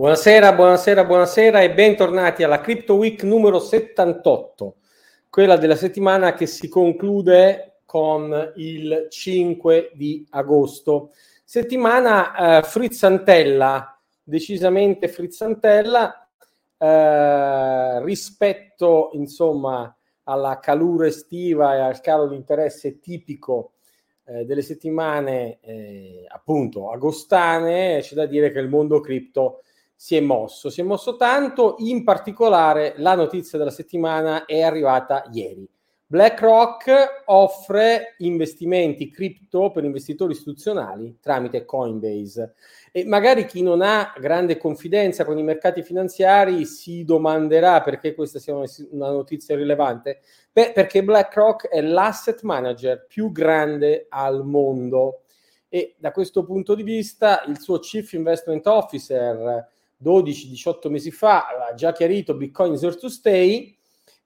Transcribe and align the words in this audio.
Buonasera, 0.00 0.54
buonasera, 0.54 1.04
buonasera 1.04 1.60
e 1.60 1.74
bentornati 1.74 2.42
alla 2.42 2.62
Crypto 2.62 2.94
Week 2.94 3.22
numero 3.22 3.58
78, 3.58 4.76
quella 5.28 5.58
della 5.58 5.76
settimana 5.76 6.32
che 6.32 6.46
si 6.46 6.70
conclude 6.70 7.80
con 7.84 8.54
il 8.56 9.08
5 9.10 9.90
di 9.92 10.26
agosto. 10.30 11.10
Settimana 11.44 12.60
eh, 12.60 12.62
frizzantella, 12.62 14.00
decisamente 14.22 15.06
frizzantella 15.06 16.30
eh, 16.78 18.02
rispetto 18.02 19.10
insomma 19.12 19.94
alla 20.22 20.60
calura 20.60 21.08
estiva 21.08 21.74
e 21.74 21.80
al 21.80 22.00
calo 22.00 22.26
di 22.26 22.36
interesse 22.36 23.00
tipico 23.00 23.72
eh, 24.24 24.46
delle 24.46 24.62
settimane 24.62 25.58
eh, 25.60 26.24
appunto 26.26 26.90
agostane, 26.90 27.98
c'è 28.00 28.14
da 28.14 28.24
dire 28.24 28.50
che 28.50 28.60
il 28.60 28.70
mondo 28.70 29.00
cripto 29.00 29.60
si 30.02 30.16
è 30.16 30.20
mosso, 30.20 30.70
si 30.70 30.80
è 30.80 30.82
mosso 30.82 31.16
tanto, 31.16 31.74
in 31.80 32.04
particolare 32.04 32.94
la 32.96 33.14
notizia 33.14 33.58
della 33.58 33.70
settimana 33.70 34.46
è 34.46 34.62
arrivata 34.62 35.28
ieri. 35.30 35.68
BlackRock 36.06 37.24
offre 37.26 38.14
investimenti 38.20 39.10
cripto 39.10 39.70
per 39.70 39.84
investitori 39.84 40.32
istituzionali 40.32 41.18
tramite 41.20 41.66
Coinbase 41.66 42.54
e 42.90 43.04
magari 43.04 43.44
chi 43.44 43.60
non 43.60 43.82
ha 43.82 44.14
grande 44.18 44.56
confidenza 44.56 45.26
con 45.26 45.36
i 45.36 45.42
mercati 45.42 45.82
finanziari 45.82 46.64
si 46.64 47.04
domanderà 47.04 47.82
perché 47.82 48.14
questa 48.14 48.38
sia 48.38 48.54
una 48.54 49.10
notizia 49.10 49.54
rilevante. 49.54 50.20
Beh, 50.50 50.72
perché 50.72 51.04
BlackRock 51.04 51.68
è 51.68 51.82
l'asset 51.82 52.40
manager 52.40 53.04
più 53.06 53.30
grande 53.32 54.06
al 54.08 54.46
mondo 54.46 55.24
e 55.68 55.94
da 55.98 56.10
questo 56.10 56.42
punto 56.42 56.74
di 56.74 56.82
vista 56.82 57.44
il 57.48 57.60
suo 57.60 57.78
Chief 57.78 58.10
Investment 58.14 58.66
Officer 58.66 59.68
12-18 60.02 60.88
mesi 60.88 61.10
fa 61.10 61.46
ha 61.68 61.74
già 61.74 61.92
chiarito 61.92 62.34
Bitcoin 62.34 62.72
is 62.72 62.82
here 62.82 62.94
to 62.94 63.08
stay, 63.08 63.76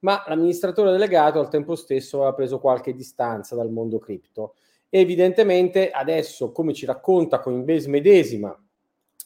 ma 0.00 0.22
l'amministratore 0.26 0.90
delegato 0.90 1.40
al 1.40 1.48
tempo 1.48 1.74
stesso 1.74 2.18
aveva 2.18 2.34
preso 2.34 2.58
qualche 2.58 2.94
distanza 2.94 3.54
dal 3.54 3.70
mondo 3.70 3.98
cripto. 3.98 4.54
evidentemente 4.88 5.90
adesso, 5.90 6.52
come 6.52 6.72
ci 6.72 6.86
racconta 6.86 7.40
Coinbase 7.40 7.88
medesima 7.88 8.56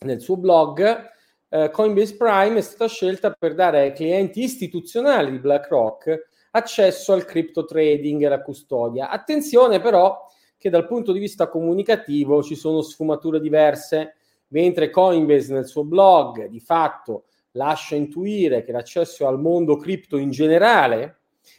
nel 0.00 0.20
suo 0.20 0.38
blog, 0.38 1.10
eh, 1.50 1.70
Coinbase 1.70 2.16
Prime 2.16 2.58
è 2.58 2.62
stata 2.62 2.86
scelta 2.88 3.32
per 3.32 3.54
dare 3.54 3.80
ai 3.80 3.92
clienti 3.92 4.42
istituzionali 4.42 5.30
di 5.30 5.38
BlackRock 5.38 6.28
accesso 6.52 7.12
al 7.12 7.24
crypto 7.24 7.64
trading 7.64 8.22
e 8.22 8.26
alla 8.26 8.42
custodia. 8.42 9.10
Attenzione 9.10 9.80
però 9.80 10.26
che 10.56 10.70
dal 10.70 10.86
punto 10.86 11.12
di 11.12 11.18
vista 11.18 11.48
comunicativo 11.48 12.42
ci 12.42 12.54
sono 12.54 12.82
sfumature 12.82 13.40
diverse 13.40 14.16
mentre 14.48 14.90
Coinbase 14.90 15.52
nel 15.52 15.66
suo 15.66 15.84
blog 15.84 16.46
di 16.46 16.60
fatto 16.60 17.24
lascia 17.52 17.96
intuire 17.96 18.62
che 18.62 18.72
l'accesso 18.72 19.26
al 19.26 19.40
mondo 19.40 19.76
cripto 19.76 20.16
in 20.16 20.30
generale, 20.30 21.16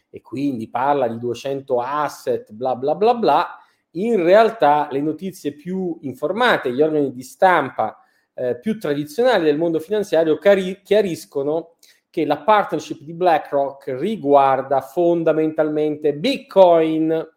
e 0.10 0.22
quindi 0.22 0.70
parla 0.70 1.08
di 1.08 1.18
200 1.18 1.80
asset, 1.80 2.52
bla 2.52 2.76
bla 2.76 2.96
bla 2.96 3.14
bla, 3.14 3.58
in 3.92 4.24
realtà 4.24 4.88
le 4.92 5.02
notizie 5.02 5.54
più 5.54 5.98
informate, 6.02 6.72
gli 6.72 6.82
organi 6.82 7.12
di 7.12 7.24
stampa 7.24 7.98
eh, 8.34 8.58
più 8.60 8.80
tradizionali 8.80 9.44
del 9.44 9.58
mondo 9.58 9.80
finanziario 9.80 10.38
cari- 10.38 10.82
chiariscono 10.84 11.76
che 12.10 12.26
la 12.26 12.40
partnership 12.40 13.02
di 13.02 13.14
BlackRock 13.14 13.96
riguarda 14.00 14.82
fondamentalmente 14.82 16.14
Bitcoin, 16.16 17.28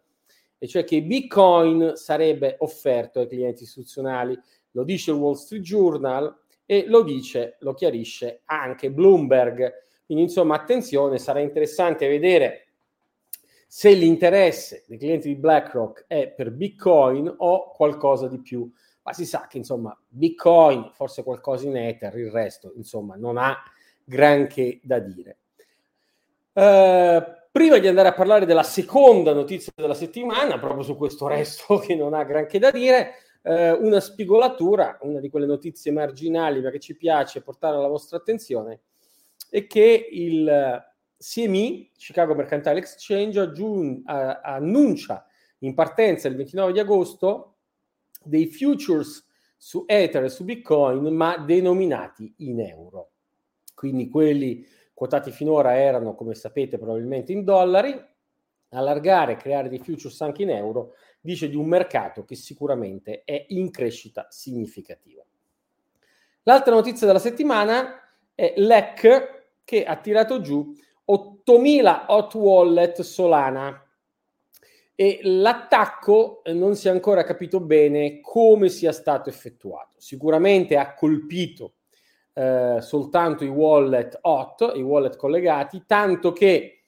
e 0.57 0.67
cioè 0.67 0.83
che 0.83 1.03
Bitcoin 1.03 1.91
sarebbe 1.95 2.55
offerto 2.59 3.19
ai 3.19 3.27
clienti 3.27 3.63
istituzionali 3.63 4.39
lo 4.73 4.83
dice 4.83 5.11
il 5.11 5.17
Wall 5.17 5.33
Street 5.33 5.63
Journal 5.63 6.41
e 6.65 6.85
lo 6.87 7.01
dice, 7.01 7.57
lo 7.59 7.73
chiarisce 7.73 8.41
anche 8.45 8.91
Bloomberg. 8.91 9.81
Quindi 10.05 10.25
insomma 10.25 10.55
attenzione, 10.55 11.17
sarà 11.17 11.39
interessante 11.39 12.07
vedere 12.07 12.67
se 13.67 13.91
l'interesse 13.93 14.83
dei 14.87 14.99
clienti 14.99 15.29
di 15.29 15.35
BlackRock 15.35 16.05
è 16.07 16.29
per 16.29 16.51
Bitcoin 16.51 17.33
o 17.37 17.71
qualcosa 17.71 18.27
di 18.27 18.39
più. 18.39 18.71
Ma 19.01 19.13
si 19.13 19.25
sa 19.25 19.47
che 19.47 19.57
insomma 19.57 19.97
Bitcoin, 20.07 20.91
forse 20.93 21.23
qualcosa 21.23 21.67
in 21.67 21.77
Ether, 21.77 22.15
il 22.17 22.31
resto 22.31 22.73
insomma 22.75 23.15
non 23.15 23.37
ha 23.37 23.57
granché 24.03 24.79
da 24.83 24.99
dire. 24.99 25.37
Uh, 26.53 27.21
prima 27.51 27.79
di 27.79 27.87
andare 27.87 28.09
a 28.09 28.13
parlare 28.13 28.45
della 28.45 28.63
seconda 28.63 29.33
notizia 29.33 29.71
della 29.75 29.95
settimana, 29.95 30.59
proprio 30.59 30.83
su 30.83 30.95
questo 30.95 31.27
resto 31.27 31.79
che 31.83 31.95
non 31.95 32.13
ha 32.13 32.23
granché 32.23 32.59
da 32.59 32.71
dire, 32.71 33.15
eh, 33.43 33.71
una 33.71 33.99
spigolatura, 33.99 34.97
una 35.01 35.19
di 35.19 35.29
quelle 35.29 35.45
notizie 35.45 35.91
marginali 35.91 36.61
ma 36.61 36.69
che 36.71 36.79
ci 36.79 36.95
piace 36.95 37.41
portare 37.41 37.75
alla 37.75 37.87
vostra 37.87 38.17
attenzione, 38.17 38.81
è 39.49 39.67
che 39.67 40.07
il 40.11 40.81
CME, 41.17 41.89
Chicago 41.95 42.35
Mercantile 42.35 42.79
Exchange, 42.79 43.39
aggiun- 43.39 44.01
a- 44.05 44.41
annuncia 44.41 45.25
in 45.59 45.73
partenza 45.73 46.27
il 46.27 46.35
29 46.35 46.71
di 46.71 46.79
agosto 46.79 47.57
dei 48.23 48.47
futures 48.47 49.25
su 49.57 49.83
Ether 49.87 50.23
e 50.23 50.29
su 50.29 50.43
Bitcoin, 50.43 51.13
ma 51.13 51.37
denominati 51.37 52.33
in 52.39 52.59
euro. 52.59 53.11
Quindi 53.73 54.09
quelli 54.09 54.65
quotati 54.93 55.31
finora 55.31 55.77
erano, 55.77 56.15
come 56.15 56.35
sapete, 56.35 56.77
probabilmente 56.77 57.31
in 57.31 57.43
dollari, 57.43 57.93
allargare, 58.69 59.37
creare 59.37 59.69
dei 59.69 59.79
futures 59.79 60.19
anche 60.21 60.43
in 60.43 60.49
euro 60.49 60.93
dice 61.23 61.47
di 61.47 61.55
un 61.55 61.67
mercato 61.67 62.25
che 62.25 62.35
sicuramente 62.35 63.23
è 63.23 63.45
in 63.49 63.71
crescita 63.71 64.27
significativa. 64.29 65.23
L'altra 66.43 66.73
notizia 66.73 67.07
della 67.07 67.19
settimana 67.19 67.97
è 68.35 68.53
l'EC 68.57 69.45
che 69.63 69.85
ha 69.85 69.95
tirato 69.95 70.41
giù 70.41 70.75
8000 71.05 72.05
hot 72.09 72.33
wallet 72.33 73.01
Solana 73.01 73.81
e 74.95 75.19
l'attacco 75.23 76.43
eh, 76.43 76.51
non 76.51 76.75
si 76.75 76.89
è 76.89 76.91
ancora 76.91 77.23
capito 77.23 77.61
bene 77.61 78.19
come 78.19 78.67
sia 78.67 78.91
stato 78.91 79.29
effettuato. 79.29 80.01
Sicuramente 80.01 80.75
ha 80.75 80.93
colpito 80.93 81.75
eh, 82.33 82.79
soltanto 82.81 83.45
i 83.45 83.49
wallet 83.49 84.17
hot, 84.23 84.73
i 84.75 84.81
wallet 84.81 85.15
collegati, 85.15 85.83
tanto 85.87 86.33
che 86.33 86.83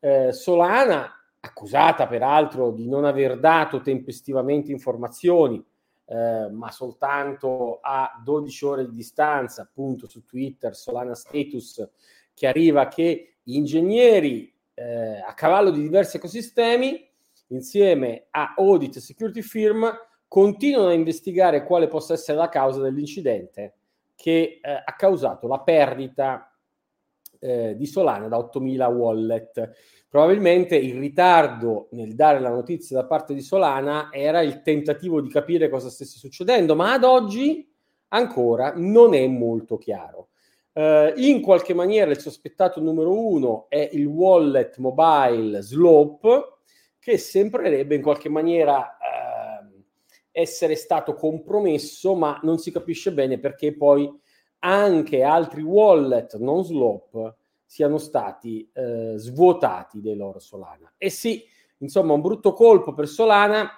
eh, 0.00 0.32
Solana 0.32 1.10
accusata 1.46 2.06
peraltro 2.06 2.70
di 2.70 2.88
non 2.88 3.04
aver 3.04 3.38
dato 3.38 3.80
tempestivamente 3.80 4.70
informazioni, 4.70 5.64
eh, 6.06 6.48
ma 6.50 6.70
soltanto 6.70 7.78
a 7.80 8.20
12 8.22 8.64
ore 8.64 8.88
di 8.88 8.94
distanza, 8.94 9.62
appunto 9.62 10.08
su 10.08 10.24
Twitter, 10.24 10.74
Solana 10.74 11.14
Status 11.14 11.88
che 12.88 13.36
gli 13.42 13.56
ingegneri 13.56 14.54
eh, 14.74 15.20
a 15.20 15.32
cavallo 15.34 15.70
di 15.70 15.80
diversi 15.80 16.18
ecosistemi, 16.18 17.08
insieme 17.48 18.26
a 18.30 18.54
audit 18.56 18.98
security 18.98 19.40
firm, 19.40 19.90
continuano 20.28 20.88
a 20.88 20.92
investigare 20.92 21.64
quale 21.64 21.88
possa 21.88 22.12
essere 22.12 22.36
la 22.36 22.48
causa 22.48 22.80
dell'incidente 22.80 23.74
che 24.14 24.60
eh, 24.62 24.82
ha 24.84 24.94
causato 24.96 25.46
la 25.46 25.60
perdita 25.60 26.50
eh, 27.46 27.76
di 27.76 27.86
Solana 27.86 28.26
da 28.26 28.38
8000 28.38 28.88
wallet. 28.88 29.70
Probabilmente 30.08 30.76
il 30.76 30.98
ritardo 30.98 31.88
nel 31.92 32.14
dare 32.14 32.40
la 32.40 32.50
notizia 32.50 32.96
da 32.96 33.06
parte 33.06 33.34
di 33.34 33.40
Solana 33.40 34.08
era 34.10 34.40
il 34.40 34.62
tentativo 34.62 35.20
di 35.20 35.28
capire 35.28 35.68
cosa 35.68 35.88
stesse 35.88 36.18
succedendo, 36.18 36.74
ma 36.74 36.92
ad 36.92 37.04
oggi 37.04 37.70
ancora 38.08 38.72
non 38.76 39.14
è 39.14 39.26
molto 39.26 39.78
chiaro. 39.78 40.30
Uh, 40.72 41.12
in 41.16 41.40
qualche 41.40 41.72
maniera 41.72 42.10
il 42.10 42.18
sospettato 42.18 42.80
numero 42.80 43.18
uno 43.18 43.66
è 43.68 43.88
il 43.92 44.04
wallet 44.04 44.76
mobile 44.78 45.62
Slope, 45.62 46.58
che 46.98 47.16
sembrerebbe 47.16 47.94
in 47.94 48.02
qualche 48.02 48.28
maniera 48.28 48.78
uh, 48.80 49.82
essere 50.30 50.74
stato 50.74 51.14
compromesso, 51.14 52.14
ma 52.14 52.38
non 52.42 52.58
si 52.58 52.70
capisce 52.70 53.12
bene 53.12 53.38
perché 53.38 53.74
poi 53.74 54.10
anche 54.60 55.22
altri 55.22 55.62
wallet 55.62 56.36
non 56.36 56.64
Slope 56.64 57.36
siano 57.66 57.98
stati 57.98 58.70
eh, 58.72 59.14
svuotati 59.16 60.00
dei 60.00 60.16
loro 60.16 60.38
Solana. 60.38 60.92
E 60.96 61.10
sì, 61.10 61.44
insomma, 61.78 62.14
un 62.14 62.20
brutto 62.20 62.52
colpo 62.52 62.94
per 62.94 63.08
Solana, 63.08 63.68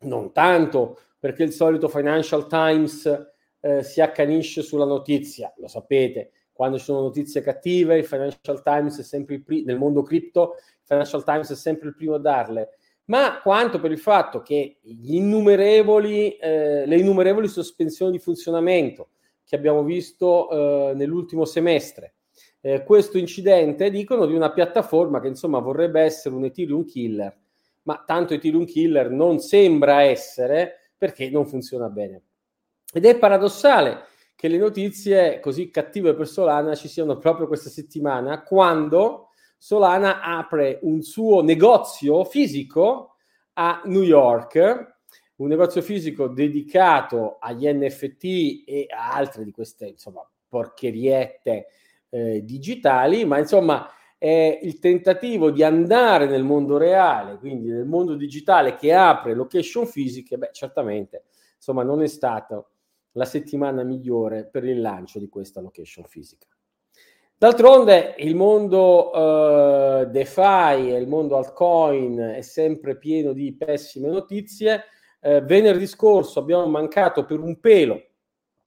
non 0.00 0.32
tanto 0.32 0.98
perché 1.18 1.42
il 1.42 1.52
solito 1.52 1.88
Financial 1.88 2.46
Times 2.46 3.32
eh, 3.60 3.82
si 3.82 4.00
accanisce 4.00 4.62
sulla 4.62 4.86
notizia, 4.86 5.52
lo 5.58 5.68
sapete, 5.68 6.32
quando 6.50 6.78
ci 6.78 6.84
sono 6.84 7.02
notizie 7.02 7.42
cattive, 7.42 7.98
il 7.98 8.04
Financial 8.04 8.62
Times 8.62 8.98
è 8.98 9.02
sempre 9.02 9.36
il 9.36 9.42
primo, 9.42 9.64
nel 9.66 9.78
mondo 9.78 10.02
cripto, 10.02 10.56
il 10.56 10.84
Financial 10.84 11.24
Times 11.24 11.50
è 11.50 11.54
sempre 11.54 11.88
il 11.88 11.94
primo 11.94 12.14
a 12.14 12.18
darle, 12.18 12.70
ma 13.04 13.40
quanto 13.42 13.80
per 13.80 13.90
il 13.90 13.98
fatto 13.98 14.40
che 14.40 14.78
innumerevoli, 14.82 16.36
eh, 16.36 16.86
le 16.86 16.98
innumerevoli 16.98 17.48
sospensioni 17.48 18.12
di 18.12 18.18
funzionamento 18.18 19.10
che 19.44 19.56
abbiamo 19.56 19.82
visto 19.82 20.50
eh, 20.50 20.94
nell'ultimo 20.94 21.44
semestre, 21.44 22.14
eh, 22.60 22.82
questo 22.84 23.18
incidente, 23.18 23.90
dicono, 23.90 24.26
di 24.26 24.34
una 24.34 24.52
piattaforma 24.52 25.20
che 25.20 25.28
insomma 25.28 25.58
vorrebbe 25.60 26.00
essere 26.02 26.34
un 26.34 26.44
Ethereum 26.44 26.84
killer, 26.84 27.36
ma 27.82 28.02
tanto 28.06 28.34
Ethereum 28.34 28.64
killer 28.64 29.10
non 29.10 29.38
sembra 29.38 30.02
essere 30.02 30.92
perché 30.96 31.30
non 31.30 31.46
funziona 31.46 31.88
bene. 31.88 32.22
Ed 32.92 33.06
è 33.06 33.18
paradossale 33.18 34.04
che 34.34 34.48
le 34.48 34.58
notizie 34.58 35.40
così 35.40 35.70
cattive 35.70 36.14
per 36.14 36.26
Solana 36.26 36.74
ci 36.74 36.88
siano 36.88 37.18
proprio 37.18 37.46
questa 37.46 37.70
settimana, 37.70 38.42
quando 38.42 39.28
Solana 39.56 40.20
apre 40.20 40.78
un 40.82 41.02
suo 41.02 41.42
negozio 41.42 42.24
fisico 42.24 43.16
a 43.54 43.82
New 43.84 44.02
York, 44.02 44.96
un 45.36 45.48
negozio 45.48 45.80
fisico 45.82 46.28
dedicato 46.28 47.36
agli 47.38 47.66
NFT 47.66 48.64
e 48.66 48.86
a 48.88 49.12
altre 49.12 49.44
di 49.44 49.50
queste, 49.50 49.86
insomma, 49.88 50.26
porcheriette 50.48 51.66
eh, 52.10 52.44
digitali, 52.44 53.24
ma 53.24 53.38
insomma 53.38 53.88
è 54.18 54.58
il 54.62 54.78
tentativo 54.78 55.50
di 55.50 55.62
andare 55.62 56.26
nel 56.26 56.42
mondo 56.42 56.76
reale, 56.76 57.38
quindi 57.38 57.70
nel 57.70 57.86
mondo 57.86 58.14
digitale 58.16 58.74
che 58.74 58.92
apre 58.92 59.34
location 59.34 59.86
fisiche, 59.86 60.36
beh, 60.36 60.50
certamente, 60.52 61.24
insomma, 61.56 61.82
non 61.82 62.02
è 62.02 62.06
stata 62.06 62.62
la 63.12 63.24
settimana 63.24 63.82
migliore 63.82 64.46
per 64.46 64.64
il 64.64 64.80
lancio 64.80 65.18
di 65.18 65.28
questa 65.28 65.62
location 65.62 66.04
fisica. 66.04 66.46
D'altronde 67.34 68.16
il 68.18 68.34
mondo 68.34 69.10
uh, 69.16 70.04
DeFi 70.04 70.90
e 70.90 70.98
il 70.98 71.08
mondo 71.08 71.38
altcoin 71.38 72.18
è 72.36 72.42
sempre 72.42 72.98
pieno 72.98 73.32
di 73.32 73.56
pessime 73.56 74.08
notizie. 74.08 74.82
Uh, 75.22 75.42
venerdì 75.44 75.86
scorso 75.86 76.38
abbiamo 76.40 76.66
mancato 76.66 77.24
per 77.24 77.40
un 77.40 77.58
pelo, 77.58 77.98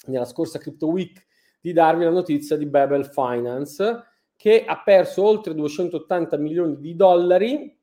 nella 0.07 0.25
scorsa 0.25 0.57
Crypto 0.57 0.87
Week, 0.87 1.23
di 1.63 1.71
darvi 1.71 2.03
la 2.03 2.09
notizia 2.09 2.57
di 2.57 2.65
Babel 2.65 3.05
Finance, 3.05 4.03
che 4.35 4.65
ha 4.65 4.81
perso 4.83 5.23
oltre 5.23 5.55
280 5.55 6.35
milioni 6.35 6.77
di 6.81 6.93
dollari 6.93 7.73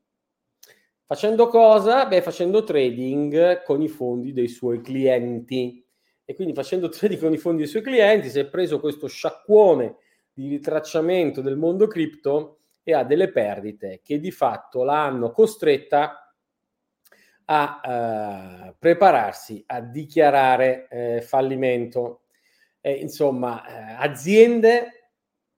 facendo 1.06 1.48
cosa? 1.48 2.04
Beh, 2.04 2.20
facendo 2.20 2.62
trading 2.62 3.62
con 3.62 3.80
i 3.80 3.88
fondi 3.88 4.34
dei 4.34 4.48
suoi 4.48 4.82
clienti. 4.82 5.82
E 6.26 6.34
quindi 6.34 6.52
facendo 6.52 6.90
trading 6.92 7.22
con 7.22 7.32
i 7.32 7.38
fondi 7.38 7.62
dei 7.62 7.68
suoi 7.68 7.80
clienti 7.80 8.28
si 8.28 8.38
è 8.38 8.46
preso 8.46 8.80
questo 8.80 9.06
sciacquone 9.06 9.96
di 10.30 10.50
ritracciamento 10.50 11.40
del 11.40 11.56
mondo 11.56 11.86
cripto 11.86 12.58
e 12.82 12.92
ha 12.92 13.02
delle 13.02 13.32
perdite 13.32 14.00
che 14.04 14.20
di 14.20 14.30
fatto 14.30 14.84
l'hanno 14.84 15.32
costretta 15.32 16.34
a 17.46 17.80
eh, 17.82 18.74
prepararsi 18.78 19.64
a 19.66 19.80
dichiarare 19.80 20.86
eh, 20.88 21.22
fallimento. 21.22 22.19
Eh, 22.80 22.92
insomma, 22.92 23.62
aziende 23.98 25.12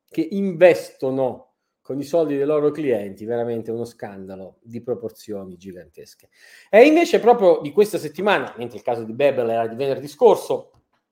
che 0.08 0.26
investono 0.32 1.52
con 1.82 1.98
i 1.98 2.04
soldi 2.04 2.36
dei 2.36 2.46
loro 2.46 2.70
clienti, 2.70 3.24
veramente 3.24 3.72
uno 3.72 3.84
scandalo 3.84 4.58
di 4.62 4.80
proporzioni 4.82 5.56
gigantesche. 5.56 6.28
E 6.70 6.86
invece 6.86 7.18
proprio 7.18 7.60
di 7.60 7.72
questa 7.72 7.98
settimana, 7.98 8.54
mentre 8.56 8.78
il 8.78 8.84
caso 8.84 9.02
di 9.02 9.12
Bebel 9.12 9.50
era 9.50 9.66
di 9.66 9.74
venerdì 9.74 10.06
scorso, 10.06 10.70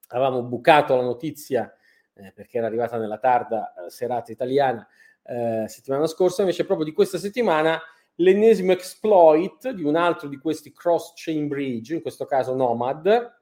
avevamo 0.08 0.42
bucato 0.42 0.94
la 0.94 1.02
notizia 1.02 1.72
eh, 2.14 2.32
perché 2.32 2.58
era 2.58 2.68
arrivata 2.68 2.98
nella 2.98 3.18
tarda 3.18 3.74
eh, 3.74 3.90
serata 3.90 4.30
italiana 4.30 4.86
eh, 5.24 5.64
settimana 5.66 6.06
scorsa, 6.06 6.42
invece 6.42 6.64
proprio 6.64 6.86
di 6.86 6.92
questa 6.92 7.18
settimana 7.18 7.80
l'ennesimo 8.16 8.72
exploit 8.72 9.70
di 9.70 9.82
un 9.82 9.96
altro 9.96 10.28
di 10.28 10.38
questi 10.38 10.72
cross-chain 10.72 11.48
bridge, 11.48 11.94
in 11.94 12.00
questo 12.00 12.26
caso 12.26 12.54
Nomad, 12.54 13.39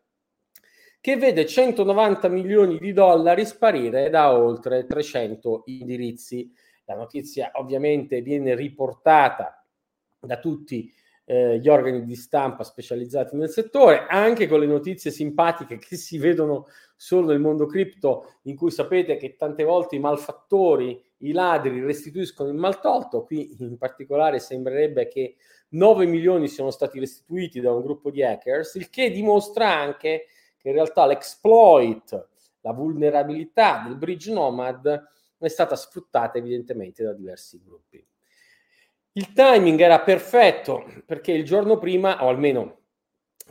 che 1.08 1.16
vede 1.16 1.46
190 1.46 2.28
milioni 2.28 2.78
di 2.78 2.92
dollari 2.92 3.46
sparire 3.46 4.10
da 4.10 4.36
oltre 4.36 4.84
300 4.84 5.62
indirizzi. 5.64 6.52
La 6.84 6.96
notizia 6.96 7.50
ovviamente 7.54 8.20
viene 8.20 8.54
riportata 8.54 9.64
da 10.20 10.38
tutti 10.38 10.92
eh, 11.24 11.58
gli 11.60 11.68
organi 11.70 12.04
di 12.04 12.14
stampa 12.14 12.62
specializzati 12.62 13.36
nel 13.36 13.48
settore, 13.48 14.04
anche 14.06 14.46
con 14.46 14.60
le 14.60 14.66
notizie 14.66 15.10
simpatiche 15.10 15.78
che 15.78 15.96
si 15.96 16.18
vedono 16.18 16.66
solo 16.94 17.28
nel 17.28 17.40
mondo 17.40 17.64
cripto, 17.64 18.34
in 18.42 18.54
cui 18.54 18.70
sapete 18.70 19.16
che 19.16 19.34
tante 19.34 19.64
volte 19.64 19.96
i 19.96 20.00
malfattori, 20.00 21.02
i 21.20 21.32
ladri 21.32 21.80
restituiscono 21.80 22.50
il 22.50 22.56
maltolto. 22.56 23.24
Qui 23.24 23.56
in 23.60 23.78
particolare 23.78 24.40
sembrerebbe 24.40 25.08
che 25.08 25.36
9 25.70 26.04
milioni 26.04 26.48
siano 26.48 26.70
stati 26.70 26.98
restituiti 26.98 27.60
da 27.60 27.72
un 27.72 27.80
gruppo 27.80 28.10
di 28.10 28.22
hackers, 28.22 28.74
il 28.74 28.90
che 28.90 29.10
dimostra 29.10 29.74
anche 29.74 30.26
che 30.58 30.68
in 30.68 30.74
realtà 30.74 31.06
l'exploit, 31.06 32.28
la 32.60 32.72
vulnerabilità 32.72 33.82
del 33.86 33.96
bridge 33.96 34.32
nomad 34.32 35.08
è 35.38 35.48
stata 35.48 35.76
sfruttata 35.76 36.38
evidentemente 36.38 37.02
da 37.02 37.12
diversi 37.12 37.60
gruppi. 37.62 38.04
Il 39.12 39.32
timing 39.32 39.80
era 39.80 40.00
perfetto 40.00 40.84
perché 41.06 41.32
il 41.32 41.44
giorno 41.44 41.78
prima, 41.78 42.24
o 42.24 42.28
almeno 42.28 42.76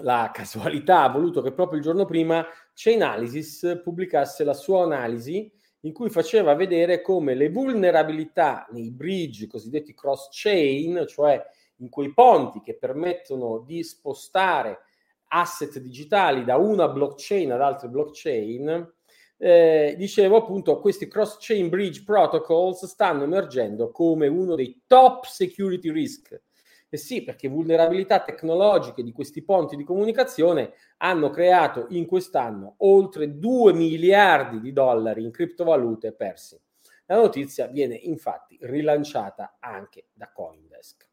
la 0.01 0.29
casualità 0.33 1.03
ha 1.03 1.09
voluto 1.09 1.41
che 1.41 1.51
proprio 1.51 1.79
il 1.79 1.83
giorno 1.83 2.05
prima 2.05 2.45
Chainalysis 2.73 3.81
pubblicasse 3.83 4.43
la 4.43 4.53
sua 4.53 4.83
analisi 4.83 5.51
in 5.81 5.93
cui 5.93 6.09
faceva 6.09 6.53
vedere 6.53 7.01
come 7.01 7.33
le 7.33 7.49
vulnerabilità 7.49 8.67
nei 8.71 8.91
bridge 8.91 9.47
cosiddetti 9.47 9.93
cross-chain, 9.93 11.05
cioè 11.07 11.43
in 11.77 11.89
quei 11.89 12.13
ponti 12.13 12.61
che 12.61 12.77
permettono 12.77 13.59
di 13.59 13.83
spostare 13.83 14.79
asset 15.29 15.79
digitali 15.79 16.43
da 16.43 16.57
una 16.57 16.87
blockchain 16.87 17.51
ad 17.51 17.61
altre 17.61 17.89
blockchain, 17.89 18.93
eh, 19.37 19.95
dicevo 19.97 20.37
appunto 20.37 20.79
questi 20.79 21.07
cross 21.07 21.37
chain 21.39 21.69
bridge 21.69 22.03
protocols 22.03 22.85
stanno 22.85 23.23
emergendo 23.23 23.91
come 23.91 24.27
uno 24.27 24.55
dei 24.55 24.83
top 24.87 25.25
security 25.25 25.91
risk. 25.91 26.41
E 26.89 26.95
sì, 26.95 27.23
perché 27.23 27.49
vulnerabilità 27.49 28.21
tecnologiche 28.21 29.03
di 29.03 29.11
questi 29.11 29.43
ponti 29.43 29.75
di 29.75 29.83
comunicazione 29.83 30.73
hanno 30.97 31.29
creato 31.29 31.87
in 31.89 32.05
quest'anno 32.05 32.75
oltre 32.77 33.37
2 33.37 33.73
miliardi 33.73 34.61
di 34.61 34.71
dollari 34.71 35.23
in 35.23 35.31
criptovalute 35.31 36.13
persi. 36.13 36.59
La 37.07 37.17
notizia 37.17 37.67
viene 37.67 37.95
infatti 37.95 38.57
rilanciata 38.61 39.57
anche 39.59 40.07
da 40.13 40.31
Coindesk. 40.31 41.07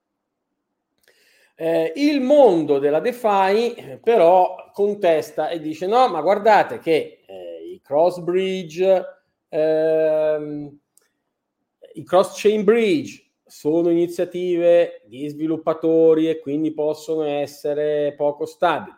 Eh, 1.56 1.92
il 1.96 2.20
mondo 2.20 2.78
della 2.78 2.98
DeFi 2.98 3.74
eh, 3.74 4.00
però 4.02 4.70
contesta 4.72 5.50
e 5.50 5.60
dice 5.60 5.86
no, 5.86 6.08
ma 6.08 6.20
guardate 6.20 6.78
che 6.78 7.22
eh, 7.26 7.54
cross 7.84 8.18
bridge, 8.18 9.04
ehm, 9.50 10.78
i 11.94 12.02
cross 12.02 12.40
chain 12.40 12.64
bridge 12.64 13.22
sono 13.44 13.90
iniziative 13.90 15.02
di 15.06 15.28
sviluppatori 15.28 16.28
e 16.28 16.40
quindi 16.40 16.72
possono 16.72 17.24
essere 17.24 18.14
poco 18.16 18.46
stabili. 18.46 18.96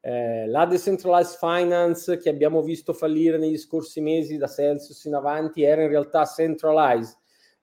Eh, 0.00 0.46
la 0.46 0.64
decentralized 0.66 1.36
finance 1.38 2.16
che 2.18 2.28
abbiamo 2.30 2.62
visto 2.62 2.92
fallire 2.92 3.38
negli 3.38 3.58
scorsi 3.58 4.00
mesi 4.00 4.36
da 4.38 4.46
Celsius 4.46 5.04
in 5.04 5.14
avanti 5.14 5.62
era 5.62 5.82
in 5.82 5.88
realtà 5.88 6.24
centralized 6.24 7.16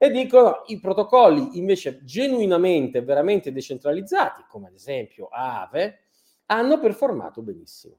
e 0.03 0.11
dicono 0.11 0.63
i 0.65 0.81
protocolli 0.81 1.57
invece 1.57 2.03
genuinamente, 2.03 3.01
veramente 3.03 3.53
decentralizzati, 3.53 4.43
come 4.49 4.67
ad 4.67 4.73
esempio 4.73 5.29
Aave, 5.31 5.99
hanno 6.47 6.77
performato 6.77 7.41
benissimo. 7.41 7.95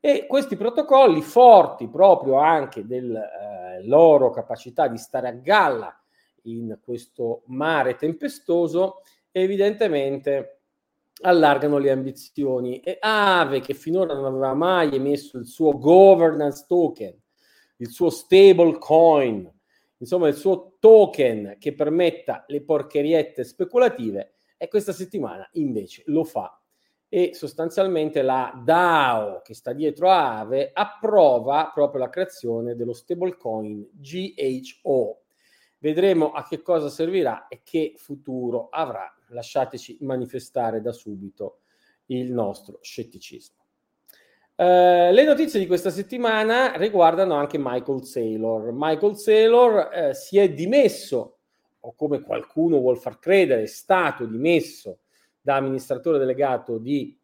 E 0.00 0.26
questi 0.26 0.56
protocolli, 0.56 1.22
forti 1.22 1.86
proprio 1.86 2.38
anche 2.38 2.84
della 2.84 3.76
eh, 3.76 3.86
loro 3.86 4.30
capacità 4.30 4.88
di 4.88 4.98
stare 4.98 5.28
a 5.28 5.32
galla 5.32 5.96
in 6.42 6.76
questo 6.82 7.42
mare 7.46 7.94
tempestoso, 7.94 9.02
evidentemente 9.30 10.62
allargano 11.20 11.78
le 11.78 11.92
ambizioni. 11.92 12.80
E 12.80 12.96
Ave, 13.00 13.60
che 13.60 13.74
finora 13.74 14.12
non 14.12 14.24
aveva 14.24 14.54
mai 14.54 14.92
emesso 14.92 15.38
il 15.38 15.46
suo 15.46 15.78
governance 15.78 16.64
token, 16.66 17.16
il 17.76 17.90
suo 17.90 18.10
stable 18.10 18.76
coin, 18.78 19.48
insomma 19.98 20.28
il 20.28 20.34
suo 20.34 20.76
token 20.78 21.56
che 21.58 21.74
permetta 21.74 22.44
le 22.48 22.62
porcheriette 22.62 23.44
speculative, 23.44 24.34
e 24.56 24.68
questa 24.68 24.92
settimana 24.92 25.48
invece 25.52 26.02
lo 26.06 26.24
fa 26.24 26.60
e 27.08 27.32
sostanzialmente 27.32 28.20
la 28.20 28.60
DAO 28.62 29.40
che 29.40 29.54
sta 29.54 29.72
dietro 29.72 30.10
a 30.10 30.38
Aave 30.38 30.70
approva 30.72 31.70
proprio 31.72 32.00
la 32.00 32.10
creazione 32.10 32.74
dello 32.74 32.92
stablecoin 32.92 33.88
GHO. 33.92 35.22
Vedremo 35.78 36.32
a 36.32 36.46
che 36.46 36.60
cosa 36.60 36.90
servirà 36.90 37.46
e 37.48 37.62
che 37.62 37.94
futuro 37.96 38.68
avrà. 38.68 39.10
Lasciateci 39.28 39.98
manifestare 40.00 40.82
da 40.82 40.92
subito 40.92 41.60
il 42.06 42.30
nostro 42.32 42.78
scetticismo. 42.82 43.57
Uh, 44.60 45.12
le 45.12 45.22
notizie 45.22 45.60
di 45.60 45.68
questa 45.68 45.90
settimana 45.90 46.76
riguardano 46.76 47.34
anche 47.34 47.58
Michael 47.60 48.02
Saylor. 48.02 48.72
Michael 48.72 49.16
Saylor 49.16 49.88
uh, 50.10 50.12
si 50.14 50.36
è 50.36 50.50
dimesso, 50.50 51.36
o 51.78 51.94
come 51.94 52.22
qualcuno 52.22 52.80
vuol 52.80 52.98
far 52.98 53.20
credere, 53.20 53.62
è 53.62 53.66
stato 53.66 54.26
dimesso 54.26 54.98
da 55.40 55.54
amministratore 55.54 56.18
delegato 56.18 56.78
di 56.78 57.16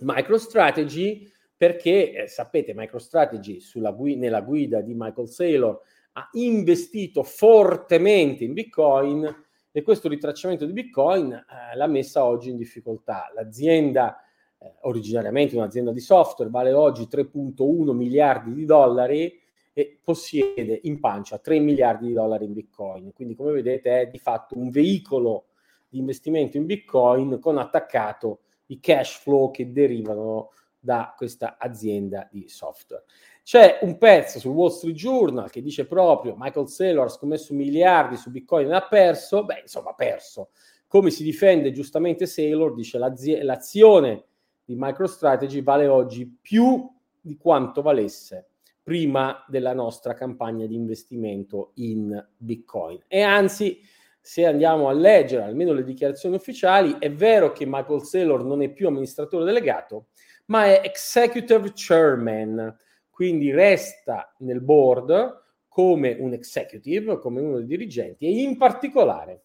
MicroStrategy 0.00 1.26
perché 1.56 2.12
eh, 2.12 2.26
sapete 2.26 2.74
MicroStrategy 2.74 3.58
gui- 3.94 4.16
nella 4.16 4.42
guida 4.42 4.82
di 4.82 4.92
Michael 4.94 5.28
Saylor 5.28 5.80
ha 6.12 6.28
investito 6.32 7.22
fortemente 7.22 8.44
in 8.44 8.52
Bitcoin 8.52 9.44
e 9.70 9.80
questo 9.80 10.10
ritracciamento 10.10 10.66
di 10.66 10.74
Bitcoin 10.74 11.32
eh, 11.32 11.76
l'ha 11.76 11.86
messa 11.86 12.26
oggi 12.26 12.50
in 12.50 12.58
difficoltà. 12.58 13.30
L'azienda 13.34 14.22
eh, 14.62 14.74
originariamente 14.82 15.56
un'azienda 15.56 15.90
di 15.90 16.00
software, 16.00 16.50
vale 16.50 16.72
oggi 16.72 17.08
3.1 17.10 17.90
miliardi 17.92 18.54
di 18.54 18.64
dollari 18.64 19.40
e 19.72 19.98
possiede 20.02 20.80
in 20.82 21.00
pancia 21.00 21.38
3 21.38 21.58
miliardi 21.58 22.06
di 22.06 22.12
dollari 22.12 22.44
in 22.44 22.52
Bitcoin. 22.52 23.12
Quindi, 23.12 23.34
come 23.34 23.52
vedete, 23.52 24.02
è 24.02 24.06
di 24.08 24.18
fatto 24.18 24.56
un 24.56 24.70
veicolo 24.70 25.46
di 25.88 25.98
investimento 25.98 26.56
in 26.56 26.66
Bitcoin 26.66 27.38
con 27.40 27.58
attaccato 27.58 28.40
i 28.66 28.78
cash 28.80 29.18
flow 29.18 29.50
che 29.50 29.72
derivano 29.72 30.50
da 30.78 31.14
questa 31.16 31.56
azienda 31.58 32.28
di 32.30 32.48
software. 32.48 33.04
C'è 33.42 33.78
un 33.82 33.98
pezzo 33.98 34.38
sul 34.38 34.52
Wall 34.52 34.70
Street 34.70 34.94
Journal 34.94 35.50
che 35.50 35.62
dice 35.62 35.86
proprio 35.86 36.34
Michael 36.36 36.68
Saylor 36.68 37.06
ha 37.06 37.08
scommesso 37.08 37.54
miliardi 37.54 38.16
su 38.16 38.30
Bitcoin 38.30 38.70
e 38.70 38.74
ha 38.74 38.86
perso, 38.86 39.44
beh 39.44 39.60
insomma 39.62 39.90
ha 39.90 39.94
perso. 39.94 40.50
Come 40.86 41.10
si 41.10 41.22
difende 41.22 41.72
giustamente 41.72 42.26
Saylor? 42.26 42.74
Dice 42.74 42.98
l'azione 42.98 44.24
di 44.72 44.78
MicroStrategy 44.78 45.62
vale 45.62 45.86
oggi 45.86 46.26
più 46.40 46.90
di 47.20 47.36
quanto 47.36 47.82
valesse 47.82 48.48
prima 48.82 49.44
della 49.46 49.74
nostra 49.74 50.14
campagna 50.14 50.66
di 50.66 50.74
investimento 50.74 51.72
in 51.74 52.26
Bitcoin. 52.36 53.00
E 53.06 53.20
anzi, 53.20 53.80
se 54.20 54.46
andiamo 54.46 54.88
a 54.88 54.92
leggere 54.92 55.44
almeno 55.44 55.72
le 55.72 55.84
dichiarazioni 55.84 56.34
ufficiali, 56.34 56.96
è 56.98 57.12
vero 57.12 57.52
che 57.52 57.64
Michael 57.66 58.02
Saylor 58.02 58.44
non 58.44 58.62
è 58.62 58.70
più 58.70 58.88
amministratore 58.88 59.44
delegato, 59.44 60.06
ma 60.46 60.64
è 60.64 60.80
executive 60.84 61.72
chairman, 61.74 62.76
quindi 63.10 63.52
resta 63.52 64.34
nel 64.38 64.60
board 64.60 65.40
come 65.68 66.16
un 66.18 66.32
executive, 66.32 67.18
come 67.18 67.40
uno 67.40 67.58
dei 67.58 67.66
dirigenti 67.66 68.26
e 68.26 68.42
in 68.42 68.56
particolare 68.56 69.42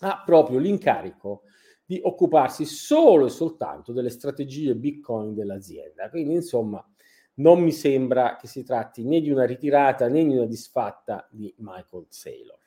ha 0.00 0.22
proprio 0.24 0.58
l'incarico 0.58 1.42
di 1.86 2.00
occuparsi 2.02 2.64
solo 2.64 3.26
e 3.26 3.30
soltanto 3.30 3.92
delle 3.92 4.10
strategie 4.10 4.74
Bitcoin 4.74 5.34
dell'azienda. 5.34 6.10
Quindi, 6.10 6.34
insomma, 6.34 6.84
non 7.34 7.62
mi 7.62 7.72
sembra 7.72 8.36
che 8.36 8.48
si 8.48 8.64
tratti 8.64 9.04
né 9.04 9.20
di 9.20 9.30
una 9.30 9.44
ritirata 9.44 10.08
né 10.08 10.24
di 10.24 10.36
una 10.36 10.46
disfatta 10.46 11.26
di 11.30 11.54
Michael 11.58 12.06
Saylor. 12.08 12.58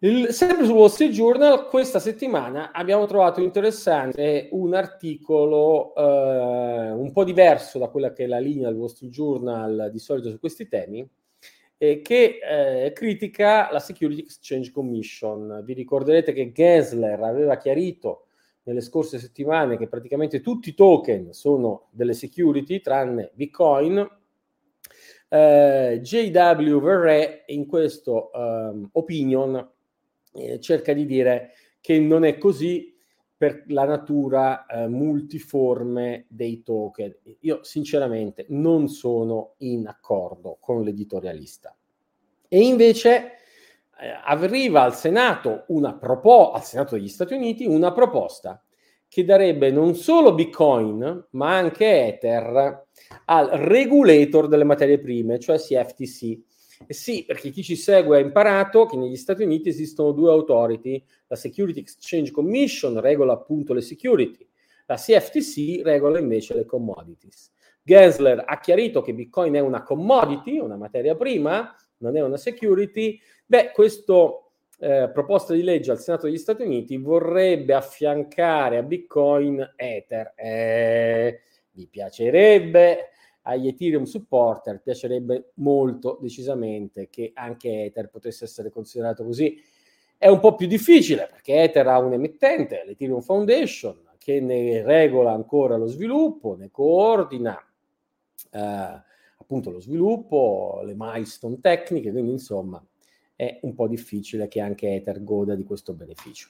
Il, 0.00 0.28
sempre 0.28 0.66
su 0.66 0.72
Wall 0.72 0.88
Street 0.88 1.10
Journal, 1.10 1.68
questa 1.68 1.98
settimana 1.98 2.70
abbiamo 2.70 3.06
trovato 3.06 3.40
interessante 3.40 4.48
un 4.52 4.74
articolo 4.74 5.94
eh, 5.94 6.90
un 6.90 7.10
po' 7.12 7.24
diverso 7.24 7.78
da 7.78 7.88
quella 7.88 8.12
che 8.12 8.24
è 8.24 8.26
la 8.26 8.38
linea 8.38 8.68
del 8.68 8.76
Wall 8.76 8.88
Street 8.88 9.10
Journal 9.10 9.88
di 9.90 9.98
solito 9.98 10.28
su 10.28 10.38
questi 10.38 10.68
temi, 10.68 11.08
eh, 11.78 12.00
che 12.00 12.38
eh, 12.42 12.92
critica 12.92 13.70
la 13.70 13.80
Security 13.80 14.22
Exchange 14.22 14.70
Commission. 14.70 15.62
Vi 15.64 15.74
ricorderete 15.74 16.32
che 16.32 16.52
Gensler 16.52 17.20
aveva 17.22 17.56
chiarito 17.56 18.26
nelle 18.64 18.80
scorse 18.80 19.18
settimane 19.18 19.76
che 19.76 19.88
praticamente 19.88 20.40
tutti 20.40 20.70
i 20.70 20.74
token 20.74 21.32
sono 21.32 21.88
delle 21.90 22.14
security 22.14 22.80
tranne 22.80 23.30
Bitcoin. 23.34 24.08
Eh, 25.28 26.00
JW 26.02 26.80
Verre 26.80 27.44
in 27.46 27.66
questo 27.66 28.30
um, 28.32 28.88
opinion 28.92 29.70
eh, 30.34 30.60
cerca 30.60 30.92
di 30.92 31.04
dire 31.04 31.52
che 31.80 31.98
non 31.98 32.24
è 32.24 32.38
così 32.38 32.95
per 33.36 33.64
la 33.68 33.84
natura 33.84 34.64
eh, 34.66 34.88
multiforme 34.88 36.24
dei 36.28 36.62
token. 36.62 37.14
Io 37.40 37.62
sinceramente 37.62 38.46
non 38.48 38.88
sono 38.88 39.54
in 39.58 39.86
accordo 39.86 40.56
con 40.60 40.82
l'editorialista. 40.82 41.76
E 42.48 42.60
invece 42.60 43.32
eh, 43.98 44.08
arriva 44.24 44.82
al 44.82 44.94
Senato, 44.94 45.64
una 45.68 45.94
propo- 45.94 46.52
al 46.52 46.64
Senato 46.64 46.94
degli 46.94 47.08
Stati 47.08 47.34
Uniti 47.34 47.66
una 47.66 47.92
proposta 47.92 48.62
che 49.08 49.24
darebbe 49.24 49.70
non 49.70 49.94
solo 49.94 50.34
Bitcoin, 50.34 51.28
ma 51.30 51.56
anche 51.56 52.06
Ether 52.06 52.86
al 53.26 53.48
regulator 53.48 54.48
delle 54.48 54.64
materie 54.64 54.98
prime, 54.98 55.38
cioè 55.38 55.58
CFTC. 55.58 56.40
E 56.86 56.92
sì, 56.92 57.24
perché 57.24 57.50
chi 57.50 57.62
ci 57.62 57.76
segue 57.76 58.16
ha 58.16 58.20
imparato 58.20 58.86
che 58.86 58.96
negli 58.96 59.16
Stati 59.16 59.42
Uniti 59.42 59.68
esistono 59.68 60.12
due 60.12 60.30
authority, 60.30 61.02
la 61.28 61.36
Security 61.36 61.80
Exchange 61.80 62.30
Commission 62.30 63.00
regola 63.00 63.32
appunto 63.32 63.72
le 63.72 63.80
security, 63.80 64.46
la 64.86 64.96
CFTC 64.96 65.82
regola 65.82 66.18
invece 66.18 66.54
le 66.54 66.64
commodities. 66.64 67.52
Gensler 67.82 68.42
ha 68.44 68.58
chiarito 68.58 69.00
che 69.00 69.14
Bitcoin 69.14 69.54
è 69.54 69.60
una 69.60 69.82
commodity, 69.82 70.58
una 70.58 70.76
materia 70.76 71.14
prima, 71.14 71.74
non 71.98 72.16
è 72.16 72.20
una 72.20 72.36
security, 72.36 73.18
beh, 73.46 73.70
questa 73.72 74.12
eh, 74.78 75.10
proposta 75.12 75.54
di 75.54 75.62
legge 75.62 75.92
al 75.92 76.00
Senato 76.00 76.26
degli 76.26 76.36
Stati 76.36 76.62
Uniti 76.62 76.96
vorrebbe 76.98 77.74
affiancare 77.74 78.76
a 78.76 78.82
Bitcoin 78.82 79.74
Ether. 79.76 80.32
Eh, 80.36 81.40
vi 81.70 81.86
piacerebbe 81.86 83.10
agli 83.48 83.68
Ethereum 83.68 84.04
supporter, 84.04 84.80
piacerebbe 84.80 85.52
molto 85.54 86.18
decisamente 86.20 87.08
che 87.08 87.30
anche 87.32 87.84
Ether 87.84 88.08
potesse 88.08 88.44
essere 88.44 88.70
considerato 88.70 89.24
così. 89.24 89.56
È 90.18 90.26
un 90.26 90.40
po' 90.40 90.56
più 90.56 90.66
difficile 90.66 91.28
perché 91.30 91.62
Ether 91.62 91.86
ha 91.86 91.98
un 91.98 92.12
emittente, 92.12 92.82
l'Ethereum 92.84 93.20
Foundation, 93.20 94.00
che 94.18 94.40
ne 94.40 94.82
regola 94.82 95.32
ancora 95.32 95.76
lo 95.76 95.86
sviluppo, 95.86 96.56
ne 96.56 96.70
coordina 96.72 97.56
eh, 98.50 99.02
appunto 99.38 99.70
lo 99.70 99.78
sviluppo, 99.78 100.80
le 100.84 100.94
milestone 100.96 101.60
tecniche, 101.60 102.10
quindi 102.10 102.32
insomma 102.32 102.84
è 103.36 103.60
un 103.62 103.74
po' 103.74 103.86
difficile 103.86 104.48
che 104.48 104.60
anche 104.60 104.94
Ether 104.94 105.22
goda 105.22 105.54
di 105.54 105.62
questo 105.62 105.92
beneficio. 105.92 106.48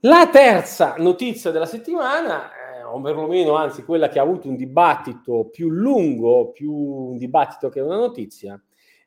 La 0.00 0.28
terza 0.28 0.94
notizia 0.98 1.52
della 1.52 1.66
settimana, 1.66 2.50
o 2.92 3.00
perlomeno 3.00 3.54
anzi 3.54 3.84
quella 3.84 4.08
che 4.08 4.18
ha 4.18 4.22
avuto 4.22 4.48
un 4.48 4.56
dibattito 4.56 5.48
più 5.50 5.68
lungo, 5.68 6.50
più 6.50 6.72
un 6.72 7.16
dibattito 7.16 7.68
che 7.68 7.80
una 7.80 7.96
notizia, 7.96 8.60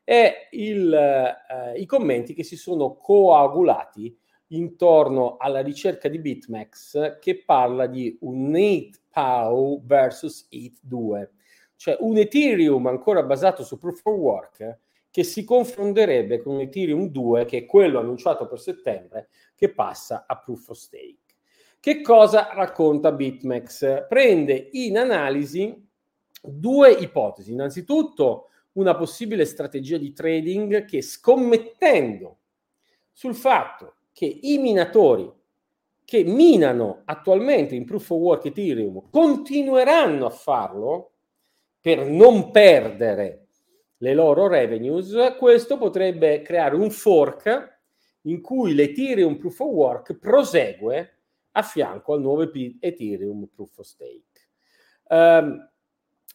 è 0.04 0.48
il, 0.52 0.92
eh, 0.92 1.78
i 1.80 1.86
commenti 1.86 2.34
che 2.34 2.42
si 2.42 2.56
sono 2.56 2.96
coagulati 2.96 4.16
intorno 4.48 5.36
alla 5.38 5.60
ricerca 5.60 6.08
di 6.08 6.18
BitMEX 6.18 7.18
che 7.20 7.42
parla 7.44 7.86
di 7.86 8.18
un 8.20 8.54
8 8.54 8.98
POW 9.08 9.82
versus 9.84 10.46
8 10.50 10.78
2 10.82 11.30
cioè 11.82 11.96
un 11.98 12.16
Ethereum 12.16 12.86
ancora 12.86 13.24
basato 13.24 13.64
su 13.64 13.76
proof 13.76 14.04
of 14.04 14.14
work 14.14 14.78
che 15.10 15.24
si 15.24 15.42
confronterebbe 15.42 16.40
con 16.40 16.60
Ethereum 16.60 17.08
2, 17.08 17.44
che 17.44 17.58
è 17.58 17.66
quello 17.66 17.98
annunciato 17.98 18.46
per 18.46 18.60
settembre, 18.60 19.28
che 19.56 19.74
passa 19.74 20.24
a 20.28 20.38
proof 20.38 20.68
of 20.68 20.76
stake. 20.76 21.21
Che 21.82 22.00
cosa 22.00 22.50
racconta 22.52 23.10
BitMEX? 23.10 24.06
Prende 24.06 24.68
in 24.70 24.96
analisi 24.96 25.84
due 26.40 26.92
ipotesi. 26.92 27.50
Innanzitutto 27.50 28.50
una 28.74 28.94
possibile 28.94 29.44
strategia 29.44 29.96
di 29.96 30.12
trading 30.12 30.84
che 30.84 31.02
scommettendo 31.02 32.36
sul 33.10 33.34
fatto 33.34 33.94
che 34.12 34.26
i 34.26 34.58
minatori 34.58 35.28
che 36.04 36.22
minano 36.22 37.02
attualmente 37.04 37.74
in 37.74 37.84
proof 37.84 38.10
of 38.10 38.18
work 38.18 38.44
Ethereum 38.44 39.10
continueranno 39.10 40.26
a 40.26 40.30
farlo 40.30 41.14
per 41.80 42.06
non 42.06 42.52
perdere 42.52 43.48
le 43.96 44.14
loro 44.14 44.46
revenues, 44.46 45.34
questo 45.36 45.78
potrebbe 45.78 46.42
creare 46.42 46.76
un 46.76 46.92
fork 46.92 47.80
in 48.20 48.40
cui 48.40 48.72
l'Ethereum 48.72 49.36
Proof 49.36 49.58
of 49.58 49.70
Work 49.70 50.14
prosegue 50.14 51.16
a 51.52 51.62
fianco 51.62 52.14
al 52.14 52.20
nuovo 52.20 52.42
Ethereum 52.42 53.48
Proof 53.54 53.78
of 53.78 53.86
Stake. 53.86 54.48
Um, 55.08 55.70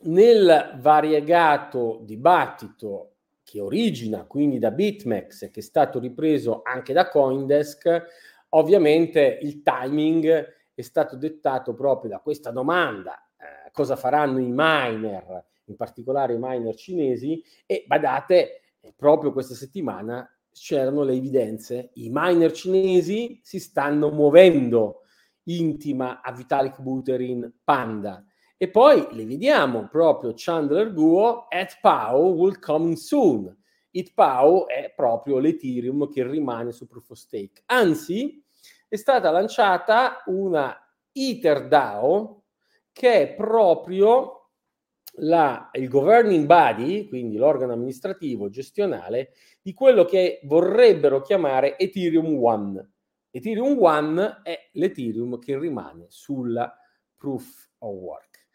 nel 0.01 0.77
variegato 0.79 2.01
dibattito 2.03 3.13
che 3.43 3.61
origina 3.61 4.25
quindi 4.25 4.59
da 4.59 4.71
BitMEX 4.71 5.43
e 5.43 5.51
che 5.51 5.61
è 5.61 5.63
stato 5.63 5.99
ripreso 5.99 6.61
anche 6.63 6.93
da 6.93 7.07
Coindesk, 7.07 8.03
ovviamente 8.49 9.39
il 9.41 9.63
timing 9.63 10.55
è 10.73 10.81
stato 10.81 11.15
dettato 11.15 11.73
proprio 11.73 12.11
da 12.11 12.19
questa 12.19 12.51
domanda 12.51 13.27
eh, 13.37 13.71
cosa 13.71 13.95
faranno 13.95 14.39
i 14.39 14.51
miner, 14.51 15.45
in 15.65 15.75
particolare 15.75 16.33
i 16.33 16.39
miner 16.39 16.75
cinesi, 16.75 17.43
e 17.65 17.85
badate, 17.87 18.61
eh, 18.79 18.93
proprio 18.95 19.31
questa 19.31 19.55
settimana 19.55 20.29
c'erano 20.51 21.03
le 21.03 21.13
evidenze, 21.13 21.91
i 21.93 22.09
miner 22.11 22.51
cinesi 22.51 23.39
si 23.43 23.59
stanno 23.59 24.09
muovendo 24.09 25.03
intima 25.47 26.21
a 26.21 26.31
Vitalik 26.31 26.79
Buterin 26.81 27.59
Panda. 27.63 28.23
E 28.57 28.69
poi 28.69 29.07
le 29.11 29.25
vediamo 29.25 29.87
proprio 29.87 30.33
Chandler 30.35 30.91
Guo, 30.91 31.47
at 31.49 31.77
POW 31.79 32.33
will 32.35 32.59
come 32.59 32.95
soon. 32.95 33.55
It 33.91 34.13
POW 34.13 34.65
è 34.65 34.93
proprio 34.95 35.39
l'Ethereum 35.39 36.09
che 36.09 36.27
rimane 36.27 36.71
su 36.71 36.87
Proof 36.87 37.11
of 37.11 37.17
Stake. 37.17 37.63
Anzi, 37.67 38.43
è 38.87 38.95
stata 38.95 39.29
lanciata 39.31 40.23
una 40.25 40.75
EtherDAO 41.11 42.43
che 42.91 43.21
è 43.21 43.33
proprio 43.35 44.49
la, 45.19 45.69
il 45.73 45.87
governing 45.87 46.45
body, 46.45 47.07
quindi 47.07 47.37
l'organo 47.37 47.73
amministrativo 47.73 48.49
gestionale, 48.49 49.33
di 49.61 49.73
quello 49.73 50.05
che 50.05 50.39
vorrebbero 50.43 51.21
chiamare 51.21 51.77
Ethereum 51.77 52.43
One. 52.43 52.91
Ethereum 53.37 53.77
One 53.79 54.41
è 54.41 54.69
l'Ethereum 54.71 55.37
che 55.37 55.59
rimane 55.59 56.05
sulla 56.09 56.75
proof 57.15 57.69
of 57.79 57.93
work. 57.93 58.47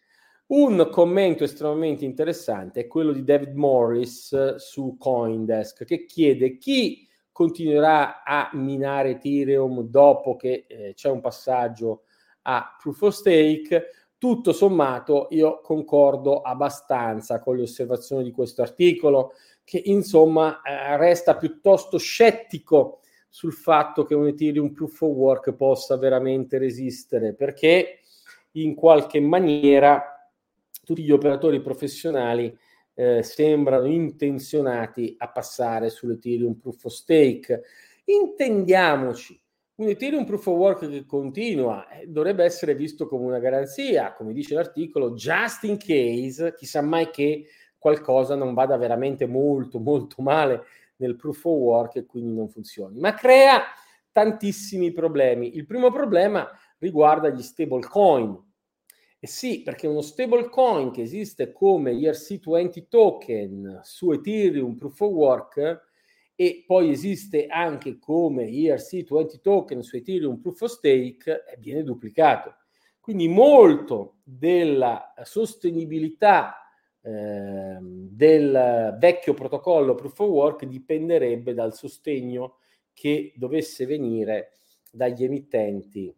Un 0.46 0.88
commento 0.90 1.44
estremamente 1.44 2.04
interessante 2.04 2.80
è 2.80 2.86
quello 2.88 3.12
di 3.12 3.22
David 3.22 3.54
Morris 3.54 4.56
su 4.56 4.96
Coindesk 4.98 5.84
che 5.84 6.04
chiede 6.04 6.58
chi 6.58 7.08
continuerà 7.30 8.24
a 8.24 8.50
minare 8.54 9.10
Ethereum 9.10 9.82
dopo 9.82 10.34
che 10.34 10.66
eh, 10.66 10.94
c'è 10.94 11.08
un 11.08 11.20
passaggio 11.20 12.02
a 12.42 12.76
proof 12.76 13.02
of 13.02 13.14
stake. 13.14 13.86
Tutto 14.18 14.52
sommato 14.52 15.28
io 15.30 15.60
concordo 15.60 16.40
abbastanza 16.40 17.38
con 17.38 17.54
le 17.54 17.62
osservazioni 17.62 18.24
di 18.24 18.32
questo 18.32 18.62
articolo 18.62 19.34
che 19.62 19.80
insomma 19.84 20.60
eh, 20.62 20.96
resta 20.96 21.36
piuttosto 21.36 21.98
scettico 21.98 23.01
sul 23.34 23.54
fatto 23.54 24.04
che 24.04 24.14
un 24.14 24.26
Ethereum 24.26 24.72
proof 24.74 25.00
of 25.00 25.16
work 25.16 25.54
possa 25.54 25.96
veramente 25.96 26.58
resistere 26.58 27.32
perché 27.32 28.00
in 28.52 28.74
qualche 28.74 29.20
maniera 29.20 30.30
tutti 30.84 31.02
gli 31.02 31.10
operatori 31.10 31.62
professionali 31.62 32.54
eh, 32.92 33.22
sembrano 33.22 33.86
intenzionati 33.86 35.14
a 35.16 35.30
passare 35.30 35.88
sull'Ethereum 35.88 36.58
Proof 36.58 36.84
of 36.84 36.92
Stake. 36.92 37.62
Intendiamoci, 38.04 39.40
un 39.76 39.88
Ethereum 39.88 40.26
Proof 40.26 40.48
of 40.48 40.56
Work 40.58 40.90
che 40.90 41.06
continua 41.06 41.88
eh, 41.88 42.06
dovrebbe 42.06 42.44
essere 42.44 42.74
visto 42.74 43.08
come 43.08 43.24
una 43.24 43.38
garanzia, 43.38 44.12
come 44.12 44.34
dice 44.34 44.52
l'articolo, 44.52 45.12
just 45.12 45.64
in 45.64 45.78
case, 45.78 46.52
chissà 46.54 46.82
mai 46.82 47.08
che 47.08 47.46
qualcosa 47.78 48.34
non 48.34 48.52
vada 48.52 48.76
veramente 48.76 49.24
molto, 49.24 49.78
molto 49.78 50.20
male 50.20 50.64
nel 51.02 51.16
Proof 51.16 51.44
of 51.44 51.58
Work 51.58 51.96
e 51.96 52.06
quindi 52.06 52.32
non 52.32 52.48
funzioni. 52.48 52.98
Ma 52.98 53.14
crea 53.14 53.62
tantissimi 54.10 54.92
problemi. 54.92 55.56
Il 55.56 55.66
primo 55.66 55.90
problema 55.90 56.48
riguarda 56.78 57.28
gli 57.30 57.42
stablecoin 57.42 58.50
eh 59.24 59.28
sì, 59.28 59.62
perché 59.62 59.86
uno 59.86 60.00
stablecoin 60.00 60.90
che 60.90 61.02
esiste 61.02 61.52
come 61.52 61.92
ERC20 61.92 62.88
token 62.88 63.78
su 63.84 64.10
Ethereum 64.10 64.74
Proof 64.74 65.00
of 65.00 65.12
Work 65.12 65.80
e 66.34 66.64
poi 66.66 66.90
esiste 66.90 67.46
anche 67.46 68.00
come 68.00 68.46
ERC20 68.46 69.40
token 69.40 69.80
su 69.82 69.94
Ethereum 69.94 70.40
Proof 70.40 70.62
of 70.62 70.72
Stake 70.72 71.30
eh, 71.30 71.56
viene 71.60 71.84
duplicato. 71.84 72.56
Quindi 72.98 73.28
molto 73.28 74.16
della 74.24 75.14
sostenibilità 75.22 76.61
eh, 77.02 77.78
del 77.80 78.96
vecchio 78.98 79.34
protocollo 79.34 79.94
Proof 79.94 80.20
of 80.20 80.28
Work 80.28 80.64
dipenderebbe 80.64 81.54
dal 81.54 81.74
sostegno 81.74 82.58
che 82.92 83.32
dovesse 83.36 83.86
venire 83.86 84.52
dagli 84.90 85.24
emittenti 85.24 86.14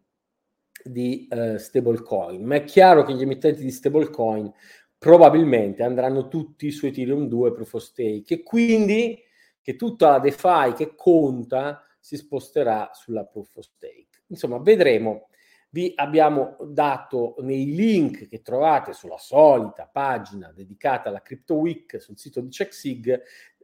di 0.83 1.29
uh, 1.31 1.57
stablecoin, 1.57 2.45
ma 2.45 2.57
è 2.57 2.65
chiaro 2.65 3.05
che 3.05 3.15
gli 3.15 3.23
emittenti 3.23 3.63
di 3.63 3.71
stablecoin 3.71 4.53
probabilmente 4.99 5.83
andranno 5.83 6.29
tutti 6.29 6.71
su 6.71 6.87
Ethereum 6.87 7.29
2 7.29 7.53
Proof 7.53 7.75
of 7.75 7.83
Stake 7.83 8.35
e 8.35 8.43
quindi 8.43 9.23
che 9.61 9.77
tutta 9.77 10.11
la 10.11 10.19
DeFi 10.19 10.75
che 10.77 10.95
conta 10.95 11.83
si 11.99 12.17
sposterà 12.17 12.91
sulla 12.93 13.25
Proof 13.25 13.57
of 13.57 13.65
Stake. 13.65 14.23
Insomma, 14.27 14.59
vedremo. 14.59 15.29
Vi 15.75 15.93
abbiamo 15.97 16.57
dato 16.69 17.35
nei 17.41 17.75
link 17.75 18.29
che 18.29 18.43
trovate 18.43 18.93
sulla 18.93 19.19
solita 19.19 19.91
pagina 19.93 20.53
dedicata 20.53 21.09
alla 21.09 21.21
Crypto 21.21 21.55
Week 21.55 22.01
sul 22.01 22.17
sito 22.17 22.41
di 22.41 22.49
CheckSig 22.49 23.21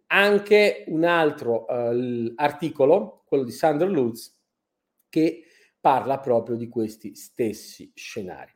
anche 0.09 0.87
un 0.89 1.05
altro 1.05 1.67
uh, 1.69 2.33
articolo, 2.35 3.23
quello 3.27 3.45
di 3.45 3.53
Sandro 3.53 3.87
Lutz, 3.87 4.37
che 5.09 5.45
parla 5.79 6.19
proprio 6.19 6.57
di 6.57 6.69
questi 6.69 7.15
stessi 7.15 7.93
scenari. 7.95 8.51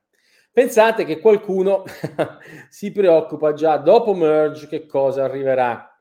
Pensate 0.50 1.04
che 1.04 1.20
qualcuno 1.20 1.84
si 2.68 2.90
preoccupa 2.90 3.52
già 3.52 3.76
dopo 3.76 4.14
merge 4.14 4.66
che 4.66 4.84
cosa 4.84 5.22
arriverà. 5.22 5.96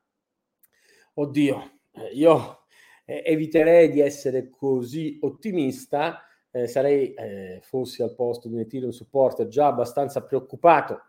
Oddio, 1.14 1.82
eh, 1.92 2.08
io 2.16 2.66
eh, 3.06 3.22
eviterei 3.24 3.92
di 3.92 4.00
essere 4.00 4.50
così 4.50 5.20
ottimista, 5.22 6.20
eh, 6.56 6.68
sarei, 6.68 7.14
eh, 7.16 7.60
fossi 7.64 8.04
al 8.04 8.14
posto 8.14 8.48
di 8.48 8.54
un 8.54 8.60
Ethereum 8.60 8.92
supporter, 8.92 9.48
già 9.48 9.68
abbastanza 9.68 10.22
preoccupato 10.22 11.02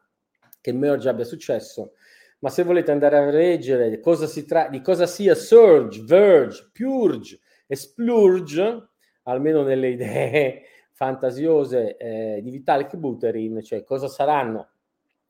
che 0.60 0.72
merge 0.72 1.10
abbia 1.10 1.24
successo, 1.24 1.92
ma 2.38 2.48
se 2.48 2.62
volete 2.62 2.90
andare 2.90 3.18
a 3.18 3.30
leggere 3.30 4.00
cosa 4.00 4.26
si 4.26 4.46
tra- 4.46 4.68
di 4.68 4.80
cosa 4.80 5.06
sia 5.06 5.34
Surge, 5.34 6.02
Verge, 6.02 6.70
Purge 6.72 7.40
e 7.66 7.76
Splurge, 7.76 8.88
almeno 9.24 9.62
nelle 9.62 9.88
idee 9.92 10.62
fantasiose 10.92 11.96
eh, 11.98 12.40
di 12.42 12.50
Vitalik 12.50 12.96
Buterin, 12.96 13.62
cioè 13.62 13.84
cosa 13.84 14.08
saranno 14.08 14.70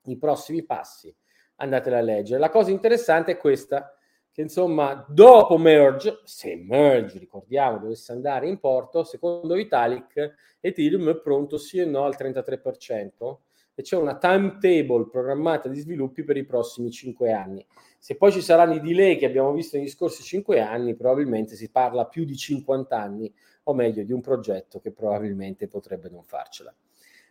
i 0.05 0.17
prossimi 0.17 0.63
passi, 0.63 1.13
andatela 1.57 1.99
a 1.99 2.03
leggere. 2.03 2.39
La 2.39 2.51
cosa 2.51 2.71
interessante 2.71 3.33
è 3.33 3.37
questa, 3.37 3.97
che 4.35 4.43
insomma 4.43 5.07
dopo 5.09 5.57
merge, 5.59 6.19
se 6.25 6.57
merge, 6.57 7.21
ricordiamo, 7.21 7.79
dovesse 7.79 8.11
andare 8.11 8.49
in 8.49 8.59
porto, 8.59 9.05
secondo 9.05 9.55
Vitalik 9.55 10.57
Ethereum 10.59 11.09
è 11.11 11.17
pronto 11.21 11.57
sì 11.57 11.79
e 11.79 11.85
no 11.85 12.03
al 12.03 12.17
33%, 12.19 13.37
e 13.77 13.83
c'è 13.83 13.97
una 13.97 14.19
timetable 14.19 15.09
programmata 15.09 15.69
di 15.69 15.79
sviluppi 15.79 16.25
per 16.25 16.37
i 16.37 16.45
prossimi 16.45 16.91
5 16.91 17.31
anni. 17.31 17.65
Se 17.97 18.17
poi 18.17 18.33
ci 18.33 18.41
saranno 18.41 18.75
i 18.75 18.81
delay 18.81 19.17
che 19.17 19.27
abbiamo 19.27 19.53
visto 19.53 19.77
negli 19.77 19.89
scorsi 19.89 20.25
5 20.25 20.61
anni, 20.61 20.97
probabilmente 20.97 21.55
si 21.55 21.71
parla 21.71 22.07
più 22.07 22.25
di 22.25 22.37
50 22.37 23.01
anni, 23.01 23.33
o 23.63 23.73
meglio 23.73 24.03
di 24.03 24.13
un 24.13 24.21
progetto 24.21 24.81
che 24.81 24.91
probabilmente 24.91 25.69
potrebbe 25.69 26.09
non 26.11 26.25
farcela. 26.25 26.75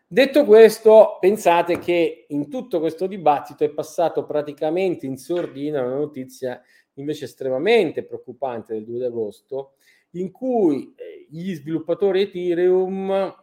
Detto 0.07 0.45
questo, 0.45 1.17
pensate 1.19 1.79
che 1.79 2.27
in 2.29 2.47
tutto 2.47 2.79
questo 2.79 3.07
dibattito 3.07 3.63
è 3.63 3.69
passato 3.71 4.25
praticamente 4.25 5.07
in 5.07 5.17
sordina 5.17 5.81
una 5.81 5.95
notizia 5.95 6.61
invece 6.95 7.25
estremamente 7.25 8.03
preoccupante 8.03 8.73
del 8.73 8.85
2 8.85 9.05
agosto, 9.05 9.73
in 10.11 10.31
cui 10.31 10.93
eh, 10.95 11.27
gli 11.29 11.53
sviluppatori 11.53 12.21
Ethereum 12.21 13.35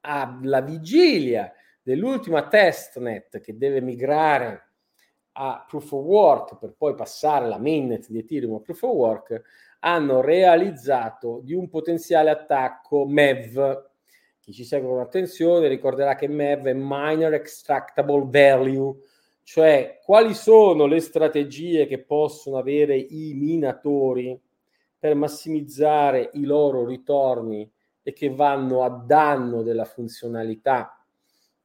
alla 0.00 0.60
vigilia 0.60 1.52
dell'ultima 1.82 2.46
testnet 2.48 3.40
che 3.40 3.56
deve 3.56 3.80
migrare 3.80 4.68
a 5.32 5.64
Proof 5.66 5.92
of 5.92 6.04
Work 6.04 6.58
per 6.58 6.74
poi 6.76 6.94
passare 6.94 7.46
la 7.46 7.58
mainnet 7.58 8.08
di 8.08 8.18
Ethereum 8.18 8.54
a 8.54 8.60
Proof 8.60 8.82
of 8.82 8.94
Work, 8.94 9.42
hanno 9.80 10.20
realizzato 10.20 11.40
di 11.42 11.54
un 11.54 11.68
potenziale 11.68 12.30
attacco 12.30 13.06
MEV. 13.06 13.86
Chi 14.40 14.52
ci 14.52 14.64
segue 14.64 14.88
con 14.88 15.00
attenzione 15.00 15.68
ricorderà 15.68 16.14
che 16.14 16.26
MEV 16.26 16.66
è 16.66 16.72
Minor 16.74 17.34
Extractable 17.34 18.26
Value, 18.26 18.96
cioè 19.48 19.98
quali 20.04 20.34
sono 20.34 20.84
le 20.84 21.00
strategie 21.00 21.86
che 21.86 22.00
possono 22.00 22.58
avere 22.58 22.98
i 22.98 23.32
minatori 23.34 24.38
per 24.98 25.14
massimizzare 25.14 26.28
i 26.34 26.44
loro 26.44 26.84
ritorni 26.84 27.66
e 28.02 28.12
che 28.12 28.28
vanno 28.28 28.84
a 28.84 28.90
danno 28.90 29.62
della 29.62 29.86
funzionalità 29.86 31.02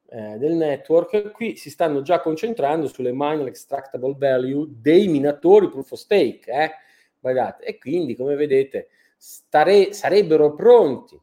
eh, 0.07 0.37
del 0.37 0.53
network, 0.53 1.31
qui 1.31 1.57
si 1.57 1.69
stanno 1.69 2.01
già 2.01 2.21
concentrando 2.21 2.87
sulle 2.87 3.11
minor 3.11 3.47
extractable 3.47 4.15
value 4.17 4.65
dei 4.69 5.09
minatori 5.09 5.67
proof 5.67 5.91
of 5.91 5.99
stake, 5.99 6.49
eh? 6.49 6.71
Guardate, 7.19 7.65
e 7.65 7.77
quindi 7.77 8.15
come 8.15 8.35
vedete 8.35 8.87
stare, 9.17 9.91
sarebbero 9.91 10.53
pronti 10.53 11.21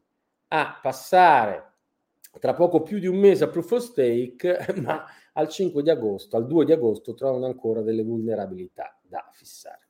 a 0.48 0.78
passare 0.82 1.68
tra 2.38 2.52
poco 2.52 2.82
più 2.82 2.98
di 2.98 3.06
un 3.06 3.16
mese 3.16 3.44
a 3.44 3.48
proof 3.48 3.70
of 3.72 3.82
stake, 3.82 4.74
ma 4.76 5.06
al 5.40 5.48
5 5.48 5.82
di 5.82 5.90
agosto, 5.90 6.36
al 6.36 6.46
2 6.46 6.64
di 6.64 6.72
agosto 6.72 7.14
trovano 7.14 7.46
ancora 7.46 7.82
delle 7.82 8.02
vulnerabilità 8.02 8.98
da 9.02 9.28
fissare. 9.32 9.88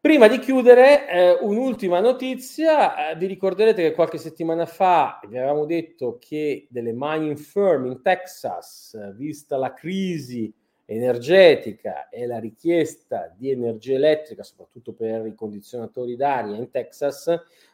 Prima 0.00 0.26
di 0.26 0.40
chiudere, 0.40 1.08
eh, 1.08 1.38
un'ultima 1.42 2.00
notizia. 2.00 3.10
Eh, 3.10 3.16
vi 3.16 3.26
ricorderete 3.26 3.82
che 3.82 3.94
qualche 3.94 4.18
settimana 4.18 4.66
fa 4.66 5.20
vi 5.28 5.38
avevamo 5.38 5.64
detto 5.64 6.18
che 6.18 6.66
delle 6.70 6.90
mining 6.92 7.36
firm 7.36 7.86
in 7.86 8.02
Texas, 8.02 9.14
vista 9.14 9.56
la 9.56 9.72
crisi 9.72 10.52
energetica 10.86 12.08
e 12.08 12.26
la 12.26 12.40
richiesta 12.40 13.32
di 13.36 13.50
energia 13.50 13.94
elettrica, 13.94 14.42
soprattutto 14.42 14.92
per 14.92 15.24
i 15.26 15.36
condizionatori 15.36 16.16
d'aria 16.16 16.56
in 16.56 16.68
Texas, 16.70 17.32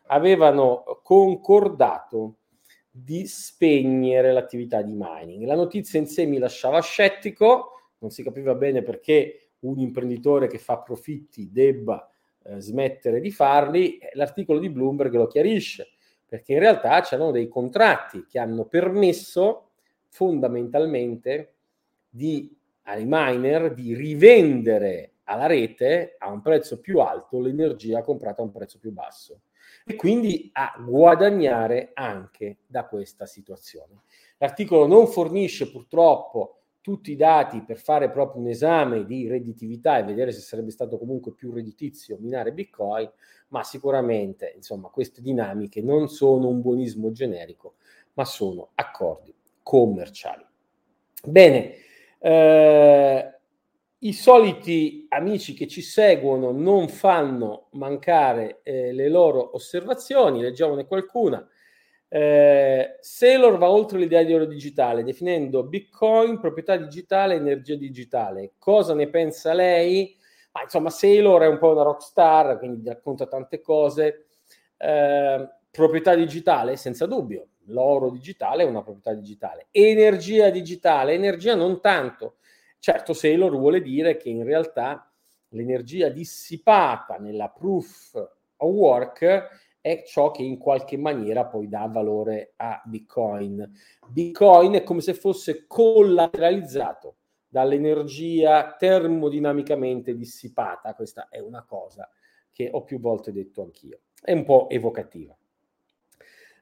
avevano 0.08 1.00
concordato 1.02 2.34
di 2.90 3.26
spegnere 3.26 4.32
l'attività 4.32 4.82
di 4.82 4.94
mining. 4.94 5.44
La 5.44 5.54
notizia 5.54 5.98
in 5.98 6.06
sé 6.06 6.26
mi 6.26 6.38
lasciava 6.38 6.80
scettico, 6.80 7.92
non 7.98 8.10
si 8.10 8.22
capiva 8.22 8.54
bene 8.54 8.82
perché 8.82 9.50
un 9.60 9.78
imprenditore 9.78 10.46
che 10.46 10.58
fa 10.58 10.78
profitti 10.78 11.50
debba 11.50 12.08
eh, 12.44 12.60
smettere 12.60 13.20
di 13.20 13.30
farli, 13.30 13.98
l'articolo 14.12 14.58
di 14.58 14.70
Bloomberg 14.70 15.14
lo 15.14 15.26
chiarisce, 15.26 15.88
perché 16.26 16.52
in 16.52 16.60
realtà 16.60 17.00
c'erano 17.00 17.30
dei 17.30 17.48
contratti 17.48 18.24
che 18.26 18.38
hanno 18.38 18.66
permesso 18.66 19.70
fondamentalmente 20.08 21.54
di, 22.08 22.56
ai 22.82 23.04
miner 23.06 23.74
di 23.74 23.94
rivendere 23.94 25.14
alla 25.24 25.46
rete 25.46 26.16
a 26.18 26.30
un 26.30 26.40
prezzo 26.40 26.80
più 26.80 27.00
alto 27.00 27.40
l'energia 27.40 28.00
comprata 28.02 28.40
a 28.40 28.44
un 28.44 28.50
prezzo 28.50 28.78
più 28.78 28.92
basso. 28.92 29.40
Quindi 29.96 30.50
a 30.52 30.74
guadagnare 30.78 31.90
anche 31.94 32.58
da 32.66 32.86
questa 32.86 33.26
situazione. 33.26 34.02
L'articolo 34.38 34.86
non 34.86 35.06
fornisce 35.06 35.70
purtroppo 35.70 36.58
tutti 36.80 37.12
i 37.12 37.16
dati 37.16 37.62
per 37.62 37.76
fare 37.76 38.10
proprio 38.10 38.40
un 38.40 38.48
esame 38.48 39.04
di 39.04 39.28
redditività 39.28 39.98
e 39.98 40.04
vedere 40.04 40.32
se 40.32 40.40
sarebbe 40.40 40.70
stato 40.70 40.96
comunque 40.96 41.34
più 41.34 41.52
redditizio 41.52 42.16
minare 42.18 42.52
Bitcoin, 42.52 43.10
ma 43.48 43.62
sicuramente 43.62 44.52
insomma, 44.56 44.88
queste 44.88 45.20
dinamiche 45.20 45.82
non 45.82 46.08
sono 46.08 46.48
un 46.48 46.60
buonismo 46.60 47.10
generico, 47.10 47.74
ma 48.14 48.24
sono 48.24 48.70
accordi 48.74 49.34
commerciali. 49.62 50.44
Bene, 51.24 51.74
eh, 52.20 53.37
i 54.00 54.12
soliti 54.12 55.06
amici 55.08 55.54
che 55.54 55.66
ci 55.66 55.82
seguono 55.82 56.52
non 56.52 56.88
fanno 56.88 57.68
mancare 57.72 58.60
eh, 58.62 58.92
le 58.92 59.08
loro 59.08 59.54
osservazioni, 59.54 60.40
leggiamone 60.40 60.86
qualcuna. 60.86 61.46
Eh, 62.10 62.96
Sailor 63.00 63.58
va 63.58 63.68
oltre 63.68 63.98
l'idea 63.98 64.22
di 64.22 64.32
oro 64.32 64.46
digitale, 64.46 65.02
definendo 65.02 65.64
Bitcoin 65.64 66.38
proprietà 66.38 66.76
digitale 66.76 67.34
e 67.34 67.38
energia 67.38 67.74
digitale. 67.74 68.52
Cosa 68.58 68.94
ne 68.94 69.08
pensa 69.08 69.52
lei? 69.52 70.16
Ma 70.52 70.62
insomma, 70.62 70.90
Sailor 70.90 71.42
è 71.42 71.48
un 71.48 71.58
po' 71.58 71.72
una 71.72 71.82
rockstar, 71.82 72.58
quindi 72.58 72.88
racconta 72.88 73.26
tante 73.26 73.60
cose. 73.60 74.26
Eh, 74.76 75.48
proprietà 75.70 76.14
digitale, 76.14 76.76
senza 76.76 77.06
dubbio. 77.06 77.48
L'oro 77.66 78.10
digitale 78.10 78.62
è 78.62 78.66
una 78.66 78.82
proprietà 78.82 79.12
digitale. 79.12 79.66
Energia 79.70 80.50
digitale, 80.50 81.12
energia 81.12 81.54
non 81.54 81.80
tanto. 81.80 82.36
Certo, 82.78 83.12
Sailor 83.12 83.56
vuole 83.56 83.80
dire 83.80 84.16
che 84.16 84.28
in 84.28 84.44
realtà 84.44 85.12
l'energia 85.48 86.08
dissipata 86.08 87.16
nella 87.16 87.48
proof 87.48 88.14
of 88.56 88.72
work 88.72 89.48
è 89.80 90.02
ciò 90.04 90.30
che 90.30 90.42
in 90.42 90.58
qualche 90.58 90.96
maniera 90.96 91.46
poi 91.46 91.68
dà 91.68 91.86
valore 91.86 92.52
a 92.56 92.82
Bitcoin. 92.84 93.72
Bitcoin 94.08 94.74
è 94.74 94.82
come 94.82 95.00
se 95.00 95.14
fosse 95.14 95.66
collateralizzato 95.66 97.16
dall'energia 97.48 98.74
termodinamicamente 98.76 100.14
dissipata. 100.14 100.94
Questa 100.94 101.28
è 101.30 101.38
una 101.38 101.64
cosa 101.64 102.10
che 102.52 102.68
ho 102.72 102.82
più 102.82 103.00
volte 103.00 103.32
detto 103.32 103.62
anch'io. 103.62 104.00
È 104.20 104.32
un 104.32 104.44
po' 104.44 104.68
evocativa. 104.68 105.37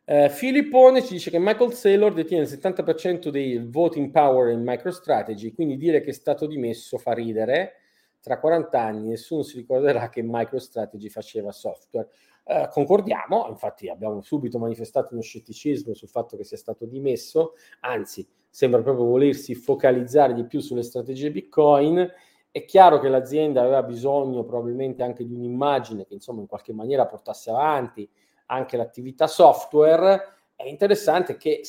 Uh, 0.09 0.29
Filippone 0.29 1.03
ci 1.03 1.15
dice 1.15 1.33
che 1.33 1.39
Michael 1.41 1.73
Saylor 1.73 2.13
detiene 2.13 2.45
il 2.45 2.49
70% 2.49 3.29
dei 3.29 3.59
voting 3.59 4.13
power 4.13 4.53
in 4.53 4.63
MicroStrategy, 4.63 5.53
quindi 5.53 5.77
dire 5.77 6.01
che 6.01 6.11
è 6.11 6.13
stato 6.13 6.47
dimesso 6.47 6.97
fa 6.97 7.13
ridere. 7.13 7.73
Tra 8.21 8.39
40 8.39 8.81
anni 8.81 9.09
nessuno 9.09 9.43
si 9.43 9.57
ricorderà 9.57 10.09
che 10.09 10.23
MicroStrategy 10.23 11.09
faceva 11.09 11.51
software. 11.51 12.09
Eh, 12.45 12.69
concordiamo, 12.71 13.49
infatti 13.49 13.89
abbiamo 13.89 14.23
subito 14.23 14.61
manifestato 14.61 15.13
uno 15.13 15.23
scetticismo 15.23 15.93
sul 15.93 16.09
fatto 16.09 16.37
che 16.37 16.45
sia 16.45 16.57
stato 16.57 16.87
dimesso, 16.87 17.55
anzi 17.81 18.25
sembra 18.49 18.83
proprio 18.83 19.07
volersi 19.07 19.57
focalizzare 19.57 20.35
di 20.35 20.47
più 20.47 20.61
sulle 20.61 20.85
strategie 20.85 21.33
Bitcoin. 21.33 22.09
È 22.49 22.65
chiaro 22.65 23.01
che 23.01 23.09
l'azienda 23.09 23.63
aveva 23.63 23.83
bisogno 23.83 24.45
probabilmente 24.45 25.03
anche 25.03 25.27
di 25.27 25.35
un'immagine 25.35 26.07
che 26.07 26.15
insomma 26.15 26.43
in 26.43 26.47
qualche 26.47 26.73
maniera 26.73 27.07
portasse 27.07 27.51
avanti 27.51 28.09
anche 28.47 28.77
l'attività 28.77 29.27
software. 29.27 30.35
È 30.55 30.65
interessante 30.65 31.37
che 31.37 31.63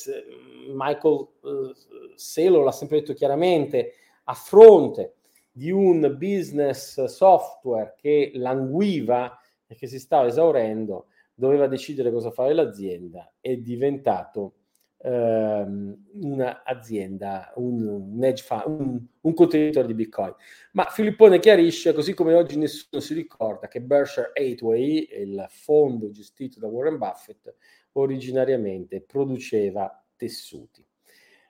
Michael 0.70 1.28
eh, 1.44 1.74
Selo 2.16 2.64
l'ha 2.64 2.72
sempre 2.72 3.00
detto 3.00 3.14
chiaramente, 3.14 3.94
a 4.26 4.34
fronte 4.34 5.16
di 5.52 5.72
un 5.72 6.16
business 6.18 7.04
software 7.06 7.96
che 7.98 8.32
languiva 8.36 9.40
e 9.66 9.76
che 9.76 9.88
si 9.88 10.00
stava 10.00 10.28
esaurendo, 10.28 11.08
doveva 11.34 11.68
decidere 11.68 12.12
cosa 12.12 12.32
fare 12.32 12.54
l'azienda, 12.54 13.32
è 13.40 13.56
diventato 13.58 14.54
ehm, 15.00 16.06
un'azienda, 16.22 17.54
un, 17.56 17.88
un, 17.88 18.24
hedge 18.24 18.44
fund, 18.44 18.64
un, 18.80 19.06
un 19.22 19.34
contenitore 19.34 19.88
di 19.88 19.94
Bitcoin. 19.94 20.34
Ma 20.74 20.86
Filippone 20.86 21.40
chiarisce, 21.40 21.94
così 21.94 22.14
come 22.14 22.34
oggi 22.34 22.58
nessuno 22.58 23.02
si 23.02 23.14
ricorda, 23.14 23.68
che 23.68 23.82
Berkshire 23.82 24.32
Hathaway, 24.34 25.08
il 25.12 25.46
fondo 25.50 26.10
gestito 26.12 26.60
da 26.60 26.68
Warren 26.68 26.98
Buffett, 26.98 27.56
originariamente 27.94 29.02
produceva 29.02 30.04
tessuti. 30.16 30.86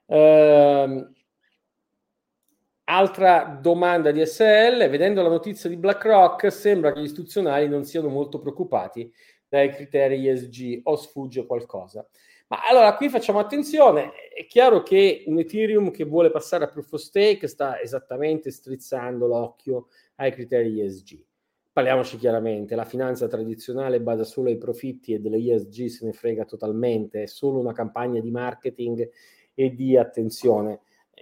Uh, 0.05 1.11
Altra 2.89 3.59
domanda 3.61 4.11
di 4.11 4.25
SL, 4.25 4.87
vedendo 4.89 5.21
la 5.21 5.27
notizia 5.27 5.69
di 5.69 5.75
BlackRock, 5.75 6.49
sembra 6.49 6.93
che 6.93 7.01
gli 7.01 7.03
istituzionali 7.03 7.67
non 7.67 7.83
siano 7.83 8.07
molto 8.07 8.39
preoccupati 8.39 9.11
dai 9.45 9.71
criteri 9.71 10.25
ESG 10.25 10.79
o 10.83 10.95
sfugge 10.95 11.45
qualcosa. 11.45 12.07
Ma 12.49 12.65
allora 12.65 12.95
qui 12.95 13.09
facciamo 13.09 13.39
attenzione, 13.39 14.13
è 14.33 14.45
chiaro 14.45 14.81
che 14.81 15.23
un 15.27 15.37
Ethereum 15.37 15.91
che 15.91 16.05
vuole 16.05 16.31
passare 16.31 16.63
a 16.63 16.69
proof 16.69 16.93
of 16.93 17.01
stake 17.01 17.45
sta 17.45 17.81
esattamente 17.81 18.51
strizzando 18.51 19.27
l'occhio 19.27 19.87
ai 20.15 20.31
criteri 20.31 20.79
ESG. 20.79 21.25
Parliamoci 21.73 22.17
chiaramente, 22.17 22.75
la 22.75 22.85
finanza 22.85 23.27
tradizionale 23.27 23.99
basa 23.99 24.23
solo 24.23 24.47
ai 24.47 24.57
profitti 24.57 25.13
e 25.13 25.19
delle 25.19 25.37
ESG 25.37 25.87
se 25.87 26.05
ne 26.05 26.13
frega 26.13 26.45
totalmente, 26.45 27.23
è 27.23 27.27
solo 27.27 27.59
una 27.59 27.73
campagna 27.73 28.21
di 28.21 28.31
marketing 28.31 29.09
e 29.53 29.73
di 29.75 29.97
attenzione. 29.97 30.79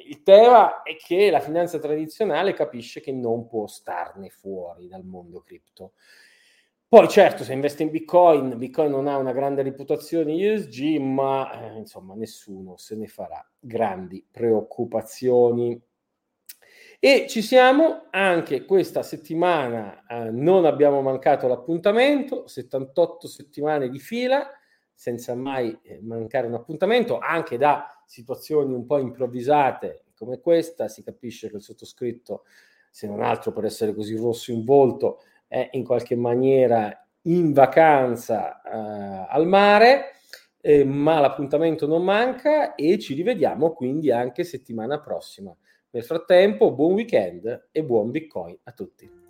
Il 0.07 0.21
tema 0.21 0.83
è 0.83 0.95
che 0.95 1.31
la 1.31 1.39
finanza 1.39 1.79
tradizionale 1.79 2.53
capisce 2.53 3.01
che 3.01 3.11
non 3.11 3.47
può 3.47 3.65
starne 3.65 4.29
fuori 4.29 4.87
dal 4.87 5.03
mondo 5.03 5.39
cripto. 5.39 5.93
Poi 6.87 7.07
certo, 7.09 7.43
se 7.43 7.51
investe 7.51 7.83
in 7.83 7.89
Bitcoin, 7.89 8.57
Bitcoin 8.57 8.91
non 8.91 9.07
ha 9.07 9.17
una 9.17 9.33
grande 9.33 9.63
reputazione 9.63 10.35
ESG, 10.35 10.97
ma 10.99 11.51
eh, 11.51 11.77
insomma 11.79 12.13
nessuno 12.13 12.77
se 12.77 12.95
ne 12.95 13.07
farà 13.07 13.43
grandi 13.59 14.25
preoccupazioni. 14.29 15.81
E 16.99 17.25
ci 17.27 17.41
siamo. 17.41 18.07
Anche 18.11 18.65
questa 18.65 19.03
settimana, 19.03 20.05
eh, 20.07 20.31
non 20.31 20.65
abbiamo 20.65 21.01
mancato 21.01 21.47
l'appuntamento, 21.47 22.47
78 22.47 23.27
settimane 23.27 23.89
di 23.89 23.99
fila, 23.99 24.47
senza 24.93 25.35
mai 25.35 25.77
eh, 25.81 25.99
mancare 26.01 26.47
un 26.47 26.53
appuntamento, 26.53 27.17
anche 27.17 27.57
da 27.57 28.01
situazioni 28.05 28.73
un 28.73 28.85
po' 28.85 28.99
improvvisate 28.99 30.05
come 30.15 30.39
questa, 30.39 30.87
si 30.87 31.03
capisce 31.03 31.49
che 31.49 31.57
il 31.57 31.61
sottoscritto, 31.61 32.43
se 32.89 33.07
non 33.07 33.21
altro 33.21 33.51
per 33.51 33.65
essere 33.65 33.93
così 33.93 34.15
rosso 34.15 34.51
in 34.51 34.63
volto, 34.63 35.21
è 35.55 35.69
in 35.71 35.85
qualche 35.85 36.17
maniera 36.17 36.91
in 37.27 37.53
vacanza 37.53 38.61
eh, 38.61 39.25
al 39.29 39.47
mare, 39.47 40.15
eh, 40.59 40.83
ma 40.83 41.21
l'appuntamento 41.21 41.87
non 41.87 42.03
manca 42.03 42.75
e 42.75 42.99
ci 42.99 43.13
rivediamo 43.13 43.71
quindi 43.71 44.11
anche 44.11 44.43
settimana 44.43 44.99
prossima. 44.99 45.55
Nel 45.91 46.03
frattempo, 46.03 46.73
buon 46.73 46.95
weekend 46.95 47.69
e 47.71 47.83
buon 47.85 48.11
Bitcoin 48.11 48.57
a 48.63 48.71
tutti. 48.73 49.24